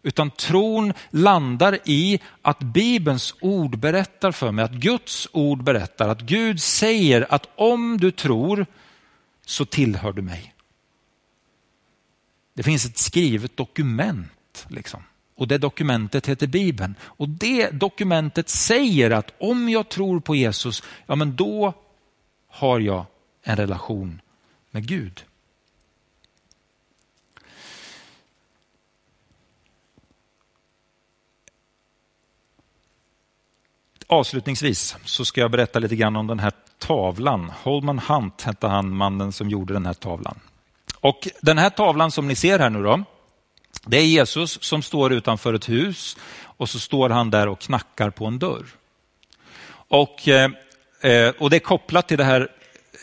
Utan 0.03 0.31
tron 0.31 0.93
landar 1.11 1.79
i 1.85 2.21
att 2.43 2.59
Bibelns 2.59 3.35
ord 3.41 3.79
berättar 3.79 4.33
för 4.33 4.53
mig, 4.53 4.65
att 4.65 4.73
Guds 4.73 5.29
ord 5.33 5.65
berättar, 5.65 6.09
att 6.09 6.21
Gud 6.21 6.63
säger 6.63 7.35
att 7.35 7.49
om 7.57 7.99
du 7.99 8.11
tror 8.11 8.67
så 9.47 9.65
tillhör 9.65 10.13
du 10.13 10.23
mig. 10.23 10.55
Det 12.55 12.63
finns 12.63 12.85
ett 12.85 12.99
skrivet 12.99 13.57
dokument. 13.57 14.67
Liksom. 14.69 15.03
Och 15.37 15.49
det 15.49 15.59
dokumentet 15.59 16.27
heter 16.27 16.47
Bibeln. 16.47 16.95
Och 17.03 17.29
det 17.29 17.71
dokumentet 17.71 18.49
säger 18.49 19.11
att 19.11 19.35
om 19.39 19.69
jag 19.69 19.89
tror 19.89 20.21
på 20.21 20.37
Jesus, 20.37 20.83
ja 21.07 21.17
men 21.17 21.37
då 21.37 21.75
har 22.49 22.81
jag 22.81 23.05
en 23.43 23.57
relation 23.57 24.21
med 24.71 24.87
Gud. 24.87 25.25
Avslutningsvis 34.13 34.97
så 35.05 35.25
ska 35.25 35.41
jag 35.41 35.51
berätta 35.51 35.79
lite 35.79 35.97
grann 35.97 36.17
om 36.17 36.27
den 36.27 36.39
här 36.39 36.53
tavlan. 36.79 37.53
Holman 37.63 37.99
Hunt 37.99 38.43
hette 38.43 38.67
han, 38.67 38.97
mannen 38.97 39.33
som 39.33 39.51
gjorde 39.51 39.75
den 39.75 39.87
här 39.87 39.95
tavlan. 39.95 40.41
Och 41.01 41.29
Den 41.41 41.59
här 41.59 41.71
tavlan 41.71 42.11
som 42.11 42.29
ni 42.29 42.35
ser 42.35 42.59
här 42.59 42.71
nu 42.71 42.83
då, 42.83 43.05
det 43.87 43.97
är 43.97 44.05
Jesus 44.05 44.63
som 44.63 44.83
står 44.83 45.13
utanför 45.13 45.55
ett 45.55 45.69
hus 45.69 46.17
och 46.43 46.69
så 46.69 46.79
står 46.79 47.11
han 47.11 47.31
där 47.31 47.49
och 47.49 47.61
knackar 47.61 48.11
på 48.11 48.27
en 48.27 48.39
dörr. 48.39 48.67
Och, 49.73 50.29
eh, 50.29 50.51
eh, 51.01 51.33
och 51.39 51.51
det 51.51 51.57
är 51.57 51.61
kopplat 51.61 52.09
till 52.09 52.19
det 52.19 52.25
här 52.25 52.49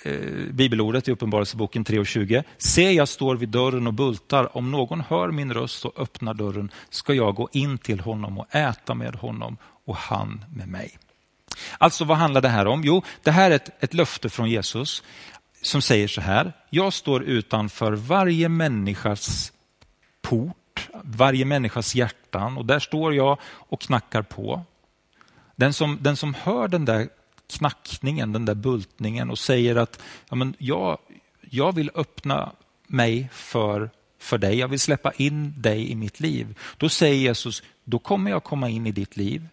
eh, 0.03 0.13
bibelordet 0.51 1.07
i 1.07 1.11
Uppenbarelseboken 1.11 1.85
3.20. 1.85 2.43
Se, 2.57 2.91
jag 2.91 3.07
står 3.07 3.35
vid 3.35 3.49
dörren 3.49 3.87
och 3.87 3.93
bultar. 3.93 4.57
Om 4.57 4.71
någon 4.71 5.01
hör 5.01 5.31
min 5.31 5.53
röst 5.53 5.85
och 5.85 5.99
öppnar 5.99 6.33
dörren 6.33 6.71
ska 6.89 7.13
jag 7.13 7.35
gå 7.35 7.49
in 7.51 7.77
till 7.77 7.99
honom 7.99 8.37
och 8.37 8.55
äta 8.55 8.93
med 8.93 9.15
honom 9.15 9.57
och 9.87 9.95
han 9.95 10.45
med 10.55 10.67
mig. 10.67 10.97
Alltså 11.77 12.05
vad 12.05 12.17
handlar 12.17 12.41
det 12.41 12.49
här 12.49 12.67
om? 12.67 12.83
Jo, 12.83 13.03
det 13.23 13.31
här 13.31 13.51
är 13.51 13.55
ett, 13.55 13.83
ett 13.83 13.93
löfte 13.93 14.29
från 14.29 14.49
Jesus 14.49 15.03
som 15.61 15.81
säger 15.81 16.07
så 16.07 16.21
här. 16.21 16.53
Jag 16.69 16.93
står 16.93 17.23
utanför 17.23 17.91
varje 17.91 18.49
människas 18.49 19.51
port, 20.21 20.89
varje 21.03 21.45
människas 21.45 21.95
hjärtan 21.95 22.57
och 22.57 22.65
där 22.65 22.79
står 22.79 23.15
jag 23.15 23.39
och 23.43 23.81
knackar 23.81 24.21
på. 24.21 24.63
Den 25.55 25.73
som, 25.73 25.97
den 26.01 26.17
som 26.17 26.33
hör 26.33 26.67
den 26.67 26.85
där 26.85 27.09
knackningen, 27.53 28.33
den 28.33 28.45
där 28.45 28.55
bultningen 28.55 29.29
och 29.29 29.39
säger 29.39 29.75
att 29.75 29.99
ja, 30.29 30.35
men 30.35 30.55
jag, 30.57 30.97
jag 31.41 31.75
vill 31.75 31.91
öppna 31.95 32.51
mig 32.87 33.29
för, 33.31 33.89
för 34.19 34.37
dig. 34.37 34.59
Jag 34.59 34.67
vill 34.67 34.79
släppa 34.79 35.11
in 35.11 35.61
dig 35.61 35.91
i 35.91 35.95
mitt 35.95 36.19
liv. 36.19 36.57
Då 36.77 36.89
säger 36.89 37.15
Jesus, 37.15 37.63
då 37.83 37.99
kommer 37.99 38.31
jag 38.31 38.43
komma 38.43 38.69
in 38.69 38.87
i 38.87 38.91
ditt 38.91 39.17
liv 39.17 39.47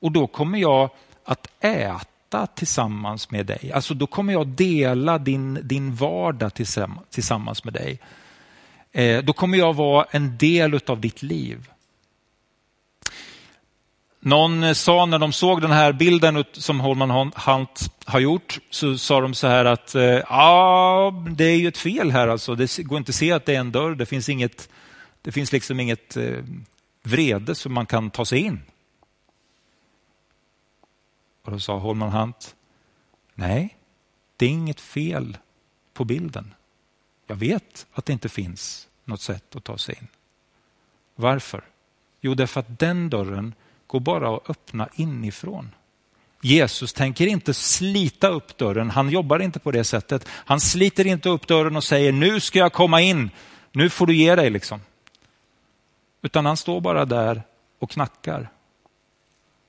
och 0.00 0.12
då 0.12 0.26
kommer 0.26 0.58
jag 0.58 0.90
att 1.24 1.46
äta 1.60 2.46
tillsammans 2.46 3.30
med 3.30 3.46
dig. 3.46 3.72
Alltså 3.74 3.94
då 3.94 4.06
kommer 4.06 4.32
jag 4.32 4.46
dela 4.46 5.18
din, 5.18 5.60
din 5.62 5.94
vardag 5.94 6.52
tillsammans 7.10 7.64
med 7.64 7.74
dig. 7.74 7.98
Eh, 8.92 9.24
då 9.24 9.32
kommer 9.32 9.58
jag 9.58 9.74
vara 9.74 10.06
en 10.10 10.38
del 10.38 10.80
av 10.86 11.00
ditt 11.00 11.22
liv. 11.22 11.68
Någon 14.20 14.62
eh, 14.62 14.72
sa 14.72 15.06
när 15.06 15.18
de 15.18 15.32
såg 15.32 15.60
den 15.60 15.70
här 15.70 15.92
bilden 15.92 16.44
som 16.52 16.80
Holman 16.80 17.30
Hunt 17.34 17.90
har 18.04 18.20
gjort, 18.20 18.58
så 18.70 18.98
sa 18.98 19.20
de 19.20 19.34
så 19.34 19.46
här 19.46 19.64
att 19.64 19.94
eh, 19.94 20.02
ja, 20.02 21.24
det 21.30 21.44
är 21.44 21.56
ju 21.56 21.68
ett 21.68 21.78
fel 21.78 22.10
här 22.10 22.28
alltså. 22.28 22.54
Det 22.54 22.78
går 22.78 22.98
inte 22.98 23.10
att 23.10 23.14
se 23.14 23.32
att 23.32 23.46
det 23.46 23.54
är 23.54 23.60
en 23.60 23.72
dörr. 23.72 23.94
Det 23.94 24.06
finns 24.06 24.28
inget, 24.28 24.68
det 25.22 25.32
finns 25.32 25.52
liksom 25.52 25.80
inget 25.80 26.16
eh, 26.16 26.44
vrede 27.02 27.54
som 27.54 27.74
man 27.74 27.86
kan 27.86 28.10
ta 28.10 28.24
sig 28.24 28.38
in. 28.38 28.60
Och 31.48 31.52
då 31.52 31.60
sa 31.60 31.78
Holman 31.78 32.12
Hunt, 32.12 32.56
nej, 33.34 33.76
det 34.36 34.46
är 34.46 34.50
inget 34.50 34.80
fel 34.80 35.38
på 35.94 36.04
bilden. 36.04 36.54
Jag 37.26 37.36
vet 37.36 37.86
att 37.92 38.06
det 38.06 38.12
inte 38.12 38.28
finns 38.28 38.88
något 39.04 39.20
sätt 39.20 39.56
att 39.56 39.64
ta 39.64 39.78
sig 39.78 39.94
in. 40.00 40.08
Varför? 41.14 41.64
Jo, 42.20 42.34
därför 42.34 42.60
att 42.60 42.78
den 42.78 43.10
dörren 43.10 43.54
går 43.86 44.00
bara 44.00 44.36
att 44.36 44.50
öppna 44.50 44.88
inifrån. 44.94 45.74
Jesus 46.42 46.92
tänker 46.92 47.26
inte 47.26 47.54
slita 47.54 48.28
upp 48.28 48.58
dörren, 48.58 48.90
han 48.90 49.10
jobbar 49.10 49.40
inte 49.40 49.58
på 49.58 49.70
det 49.70 49.84
sättet. 49.84 50.28
Han 50.30 50.60
sliter 50.60 51.06
inte 51.06 51.28
upp 51.28 51.46
dörren 51.46 51.76
och 51.76 51.84
säger 51.84 52.12
nu 52.12 52.40
ska 52.40 52.58
jag 52.58 52.72
komma 52.72 53.00
in, 53.00 53.30
nu 53.72 53.90
får 53.90 54.06
du 54.06 54.16
ge 54.16 54.34
dig. 54.34 54.50
liksom. 54.50 54.80
Utan 56.22 56.46
han 56.46 56.56
står 56.56 56.80
bara 56.80 57.04
där 57.04 57.42
och 57.78 57.90
knackar. 57.90 58.50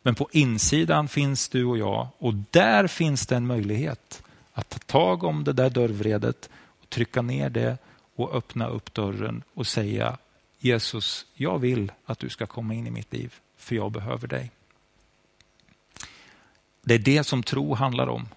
Men 0.09 0.15
på 0.15 0.29
insidan 0.31 1.07
finns 1.07 1.49
du 1.49 1.65
och 1.65 1.77
jag 1.77 2.07
och 2.17 2.33
där 2.33 2.87
finns 2.87 3.27
det 3.27 3.35
en 3.35 3.47
möjlighet 3.47 4.23
att 4.53 4.69
ta 4.69 4.79
tag 4.79 5.23
om 5.23 5.43
det 5.43 5.53
där 5.53 5.69
dörrvredet 5.69 6.49
och 6.81 6.89
trycka 6.89 7.21
ner 7.21 7.49
det 7.49 7.77
och 8.15 8.35
öppna 8.35 8.67
upp 8.67 8.93
dörren 8.93 9.43
och 9.53 9.67
säga 9.67 10.17
Jesus, 10.59 11.25
jag 11.33 11.59
vill 11.59 11.91
att 12.05 12.19
du 12.19 12.29
ska 12.29 12.45
komma 12.45 12.73
in 12.73 12.87
i 12.87 12.91
mitt 12.91 13.13
liv 13.13 13.35
för 13.57 13.75
jag 13.75 13.91
behöver 13.91 14.27
dig. 14.27 14.51
Det 16.81 16.93
är 16.93 16.99
det 16.99 17.23
som 17.23 17.43
tro 17.43 17.73
handlar 17.73 18.07
om. 18.07 18.27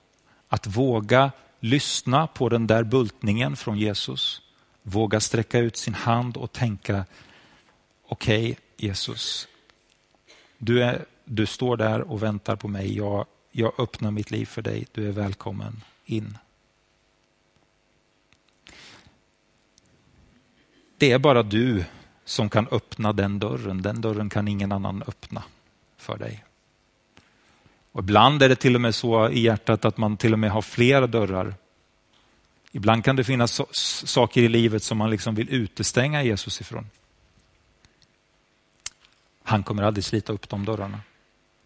Att 0.48 0.66
våga 0.66 1.32
lyssna 1.60 2.26
på 2.26 2.48
den 2.48 2.66
där 2.66 2.84
bultningen 2.84 3.56
från 3.56 3.78
Jesus. 3.78 4.42
Våga 4.82 5.20
sträcka 5.20 5.58
ut 5.58 5.76
sin 5.76 5.94
hand 5.94 6.36
och 6.36 6.52
tänka, 6.52 7.04
okej 8.08 8.42
okay, 8.42 8.54
Jesus, 8.76 9.48
du, 10.58 10.82
är, 10.82 11.04
du 11.24 11.46
står 11.46 11.76
där 11.76 12.00
och 12.00 12.22
väntar 12.22 12.56
på 12.56 12.68
mig. 12.68 12.96
Jag, 12.96 13.26
jag 13.50 13.80
öppnar 13.80 14.10
mitt 14.10 14.30
liv 14.30 14.46
för 14.46 14.62
dig. 14.62 14.86
Du 14.92 15.08
är 15.08 15.12
välkommen 15.12 15.80
in. 16.04 16.38
Det 20.98 21.12
är 21.12 21.18
bara 21.18 21.42
du 21.42 21.84
som 22.24 22.48
kan 22.48 22.68
öppna 22.70 23.12
den 23.12 23.38
dörren. 23.38 23.82
Den 23.82 24.00
dörren 24.00 24.30
kan 24.30 24.48
ingen 24.48 24.72
annan 24.72 25.02
öppna 25.06 25.42
för 25.96 26.18
dig. 26.18 26.44
Och 27.92 28.00
ibland 28.00 28.42
är 28.42 28.48
det 28.48 28.56
till 28.56 28.74
och 28.74 28.80
med 28.80 28.94
så 28.94 29.28
i 29.28 29.40
hjärtat 29.40 29.84
att 29.84 29.96
man 29.96 30.16
till 30.16 30.32
och 30.32 30.38
med 30.38 30.50
har 30.50 30.62
flera 30.62 31.06
dörrar. 31.06 31.54
Ibland 32.72 33.04
kan 33.04 33.16
det 33.16 33.24
finnas 33.24 33.60
saker 34.08 34.42
i 34.42 34.48
livet 34.48 34.82
som 34.82 34.98
man 34.98 35.10
liksom 35.10 35.34
vill 35.34 35.50
utestänga 35.50 36.22
Jesus 36.22 36.60
ifrån. 36.60 36.90
Han 39.42 39.62
kommer 39.62 39.82
aldrig 39.82 40.04
slita 40.04 40.32
upp 40.32 40.48
de 40.48 40.64
dörrarna. 40.64 41.00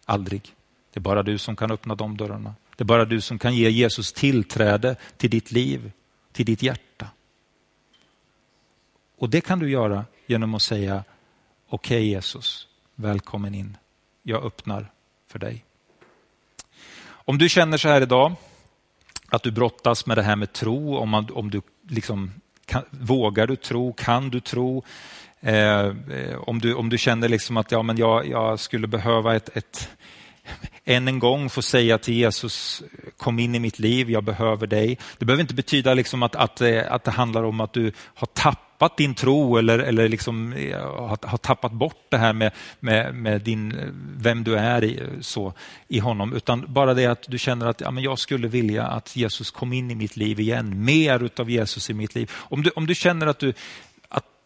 Aldrig. 0.09 0.55
Det 0.93 0.99
är 0.99 1.01
bara 1.01 1.23
du 1.23 1.37
som 1.37 1.55
kan 1.55 1.71
öppna 1.71 1.95
de 1.95 2.17
dörrarna. 2.17 2.55
Det 2.75 2.83
är 2.83 2.85
bara 2.85 3.05
du 3.05 3.21
som 3.21 3.39
kan 3.39 3.55
ge 3.55 3.69
Jesus 3.69 4.13
tillträde 4.13 4.95
till 5.17 5.29
ditt 5.29 5.51
liv, 5.51 5.91
till 6.31 6.45
ditt 6.45 6.61
hjärta. 6.61 7.07
Och 9.17 9.29
det 9.29 9.41
kan 9.41 9.59
du 9.59 9.69
göra 9.69 10.05
genom 10.25 10.55
att 10.55 10.61
säga 10.61 11.03
okej 11.69 11.97
okay, 11.97 12.09
Jesus, 12.09 12.67
välkommen 12.95 13.55
in. 13.55 13.77
Jag 14.23 14.43
öppnar 14.43 14.91
för 15.27 15.39
dig. 15.39 15.65
Om 17.07 17.37
du 17.37 17.49
känner 17.49 17.77
så 17.77 17.87
här 17.87 18.01
idag, 18.01 18.35
att 19.29 19.43
du 19.43 19.51
brottas 19.51 20.05
med 20.05 20.17
det 20.17 20.23
här 20.23 20.35
med 20.35 20.53
tro, 20.53 20.97
om, 20.97 21.09
man, 21.09 21.29
om 21.33 21.49
du 21.49 21.61
liksom 21.87 22.31
kan, 22.65 22.83
vågar 22.89 23.47
du 23.47 23.55
tro, 23.55 23.93
kan 23.93 24.29
du 24.29 24.39
tro? 24.39 24.83
Eh, 25.41 25.85
eh, 25.85 26.37
om, 26.37 26.59
du, 26.59 26.73
om 26.73 26.89
du 26.89 26.97
känner 26.97 27.29
liksom 27.29 27.57
att 27.57 27.71
ja, 27.71 27.81
men 27.81 27.97
jag, 27.97 28.27
jag 28.27 28.59
skulle 28.59 28.87
behöva 28.87 29.35
ett, 29.35 29.57
ett, 29.57 29.89
än 30.85 31.07
en 31.07 31.19
gång 31.19 31.49
få 31.49 31.61
säga 31.61 31.97
till 31.97 32.13
Jesus, 32.13 32.83
kom 33.17 33.39
in 33.39 33.55
i 33.55 33.59
mitt 33.59 33.79
liv, 33.79 34.09
jag 34.09 34.23
behöver 34.23 34.67
dig. 34.67 34.97
Det 35.17 35.25
behöver 35.25 35.41
inte 35.41 35.53
betyda 35.53 35.93
liksom 35.93 36.23
att, 36.23 36.35
att, 36.35 36.61
eh, 36.61 36.83
att 36.89 37.03
det 37.03 37.11
handlar 37.11 37.43
om 37.43 37.61
att 37.61 37.73
du 37.73 37.91
har 38.15 38.27
tappat 38.27 38.97
din 38.97 39.15
tro 39.15 39.57
eller, 39.57 39.79
eller 39.79 40.09
liksom, 40.09 40.53
eh, 40.53 40.79
har, 40.79 41.27
har 41.27 41.37
tappat 41.37 41.71
bort 41.71 42.05
det 42.09 42.17
här 42.17 42.33
med, 42.33 42.51
med, 42.79 43.15
med, 43.15 43.41
din, 43.41 43.75
vem 44.17 44.43
du 44.43 44.55
är 44.55 44.83
i, 44.83 45.03
så, 45.21 45.53
i 45.87 45.99
honom. 45.99 46.33
Utan 46.33 46.65
bara 46.67 46.93
det 46.93 47.05
att 47.05 47.25
du 47.27 47.37
känner 47.37 47.65
att 47.65 47.81
ja, 47.81 47.91
men 47.91 48.03
jag 48.03 48.19
skulle 48.19 48.47
vilja 48.47 48.83
att 48.83 49.15
Jesus 49.15 49.51
kom 49.51 49.73
in 49.73 49.91
i 49.91 49.95
mitt 49.95 50.17
liv 50.17 50.39
igen. 50.39 50.85
Mer 50.85 51.29
av 51.37 51.49
Jesus 51.49 51.89
i 51.89 51.93
mitt 51.93 52.15
liv. 52.15 52.31
Om 52.35 52.63
du, 52.63 52.69
om 52.69 52.87
du 52.87 52.95
känner 52.95 53.27
att, 53.27 53.39
du, 53.39 53.53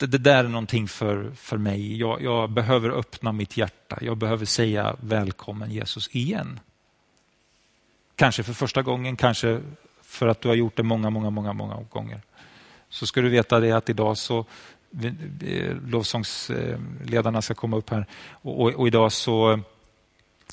det 0.07 0.17
där 0.17 0.43
är 0.43 0.49
någonting 0.49 0.87
för, 0.87 1.31
för 1.35 1.57
mig. 1.57 1.99
Jag, 1.99 2.21
jag 2.21 2.49
behöver 2.49 2.89
öppna 2.89 3.31
mitt 3.31 3.57
hjärta. 3.57 3.97
Jag 4.01 4.17
behöver 4.17 4.45
säga 4.45 4.95
välkommen 4.99 5.71
Jesus 5.71 6.09
igen. 6.15 6.59
Kanske 8.15 8.43
för 8.43 8.53
första 8.53 8.81
gången, 8.81 9.15
kanske 9.15 9.61
för 10.01 10.27
att 10.27 10.41
du 10.41 10.47
har 10.47 10.55
gjort 10.55 10.77
det 10.77 10.83
många, 10.83 11.09
många, 11.09 11.29
många, 11.29 11.53
många 11.53 11.75
gånger 11.89 12.21
så 12.89 13.05
ska 13.07 13.21
du 13.21 13.29
veta 13.29 13.59
det 13.59 13.71
att 13.71 13.89
idag 13.89 14.17
så 14.17 14.45
lovsångsledarna 15.85 17.41
ska 17.41 17.53
komma 17.53 17.77
upp 17.77 17.89
här 17.89 18.05
och, 18.31 18.61
och, 18.61 18.73
och, 18.73 18.87
idag 18.87 19.11
så, 19.11 19.59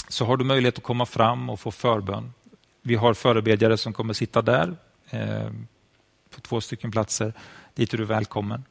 så 0.08 0.24
har 0.24 0.36
du 0.36 0.44
möjlighet 0.44 0.78
att 0.78 0.84
komma 0.84 1.06
fram 1.06 1.50
och 1.50 1.60
få 1.60 1.70
förbön. 1.70 2.32
Vi 2.82 2.94
har 2.94 3.14
förebedjare 3.14 3.76
som 3.76 3.92
kommer 3.92 4.14
sitta 4.14 4.42
där 4.42 4.76
eh, 5.10 5.50
på 6.34 6.40
två 6.40 6.60
stycken 6.60 6.90
platser. 6.90 7.32
Dit 7.74 7.94
är 7.94 7.98
du 7.98 8.04
välkommen. 8.04 8.64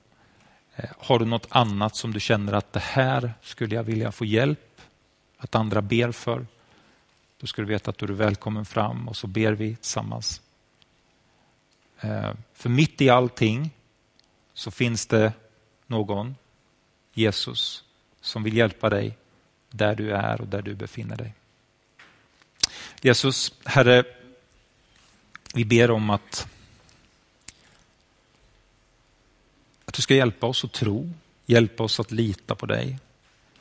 Eh, 0.78 0.90
har 0.98 1.20
du 1.20 1.26
något 1.26 1.48
annat 1.50 1.96
som 1.96 2.14
du 2.14 2.20
känner 2.20 2.54
att 2.54 2.74
det 2.74 2.80
här 2.80 3.34
skulle 3.42 3.76
jag 3.76 3.84
vilja 3.84 4.12
få 4.12 4.26
hjälp, 4.26 4.82
att 5.38 5.56
andra 5.56 5.82
ber 5.82 6.12
för, 6.12 6.46
då 7.40 7.48
ska 7.48 7.62
du 7.62 7.68
veta 7.68 7.90
att 7.90 7.98
du 7.98 8.06
är 8.06 8.10
välkommen 8.10 8.66
fram 8.66 9.08
och 9.08 9.18
så 9.18 9.28
ber 9.28 9.52
vi 9.52 9.76
tillsammans. 9.76 10.42
Eh, 12.00 12.34
för 12.54 12.70
mitt 12.70 13.02
i 13.02 13.10
allting 13.10 13.72
så 14.54 14.72
finns 14.72 15.06
det 15.06 15.34
någon, 15.88 16.36
Jesus, 17.14 17.84
som 18.22 18.44
vill 18.44 18.58
hjälpa 18.58 18.90
dig 18.90 19.18
där 19.70 19.96
du 19.96 20.12
är 20.12 20.42
och 20.42 20.48
där 20.48 20.62
du 20.62 20.76
befinner 20.76 21.16
dig. 21.16 21.34
Jesus, 23.02 23.54
Herre, 23.66 24.04
vi 25.54 25.66
ber 25.66 25.92
om 25.92 26.10
att, 26.10 26.48
att 29.88 29.94
du 29.94 30.02
ska 30.02 30.16
hjälpa 30.16 30.48
oss 30.48 30.64
att 30.64 30.72
tro, 30.72 31.10
hjälpa 31.46 31.84
oss 31.84 32.00
att 32.00 32.12
lita 32.12 32.56
på 32.56 32.66
dig. 32.66 33.00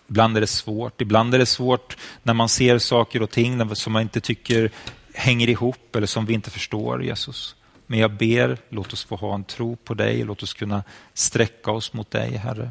Ibland 0.09 0.37
är 0.37 0.41
det 0.41 0.47
svårt. 0.47 1.01
Ibland 1.01 1.35
är 1.35 1.39
det 1.39 1.47
svårt 1.47 1.97
när 2.23 2.35
man 2.35 2.49
ser 2.49 2.79
saker 2.79 3.23
och 3.23 3.31
ting 3.31 3.77
som 3.77 3.93
man 3.93 4.03
inte 4.03 4.21
tycker 4.21 4.71
hänger 5.15 5.49
ihop 5.49 5.97
eller 5.97 6.07
som 6.07 6.27
vi 6.27 6.35
inte 6.35 6.51
förstår, 6.51 7.05
Jesus. 7.05 7.57
Men 7.87 7.99
jag 7.99 8.11
ber, 8.11 8.59
låt 8.69 8.93
oss 8.93 9.05
få 9.05 9.17
ha 9.17 9.35
en 9.35 9.45
tro 9.45 9.77
på 9.77 9.95
dig, 9.95 10.25
låt 10.25 10.43
oss 10.43 10.55
kunna 10.55 10.85
sträcka 11.15 11.71
oss 11.71 11.93
mot 11.93 12.11
dig, 12.11 12.37
Herre. 12.37 12.71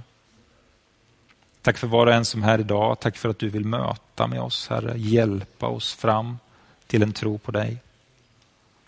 Tack 1.62 1.78
för 1.78 1.88
var 1.88 2.08
och 2.08 2.14
en 2.14 2.26
som 2.26 2.44
är 2.44 2.48
här 2.48 2.60
idag. 2.60 3.00
Tack 3.00 3.18
för 3.18 3.30
att 3.30 3.40
du 3.40 3.50
vill 3.50 3.66
möta 3.66 4.28
med 4.28 4.42
oss, 4.42 4.68
Herre. 4.70 4.94
Hjälpa 4.98 5.68
oss 5.68 5.94
fram 5.94 6.38
till 6.88 7.04
en 7.04 7.14
tro 7.14 7.38
på 7.38 7.52
dig. 7.52 7.78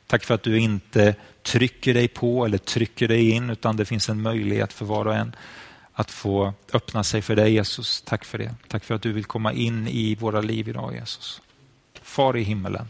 Tack 0.07 0.23
för 0.23 0.35
att 0.35 0.43
du 0.43 0.59
inte 0.59 1.15
trycker 1.41 1.93
dig 1.93 2.07
på 2.07 2.45
eller 2.45 2.57
trycker 2.57 3.07
dig 3.07 3.29
in, 3.29 3.49
utan 3.49 3.77
det 3.77 3.85
finns 3.85 4.09
en 4.09 4.21
möjlighet 4.21 4.73
för 4.73 4.85
var 4.85 5.05
och 5.05 5.15
en 5.15 5.35
att 5.93 6.11
få 6.11 6.53
öppna 6.73 7.03
sig 7.03 7.21
för 7.21 7.35
dig, 7.35 7.53
Jesus. 7.53 8.01
Tack 8.01 8.25
för 8.25 8.37
det. 8.37 8.55
Tack 8.67 8.83
för 8.83 8.95
att 8.95 9.01
du 9.01 9.11
vill 9.11 9.25
komma 9.25 9.53
in 9.53 9.87
i 9.87 10.15
våra 10.15 10.41
liv 10.41 10.69
idag, 10.69 10.93
Jesus. 10.93 11.41
Far 12.01 12.37
i 12.37 12.43
himmelen. 12.43 12.89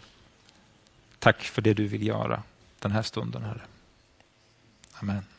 Tack 1.19 1.43
för 1.43 1.61
det 1.61 1.73
du 1.73 1.87
vill 1.87 2.07
göra 2.07 2.43
den 2.79 2.91
här 2.91 3.01
stunden, 3.01 3.43
Herre. 3.43 3.61
Amen. 4.93 5.36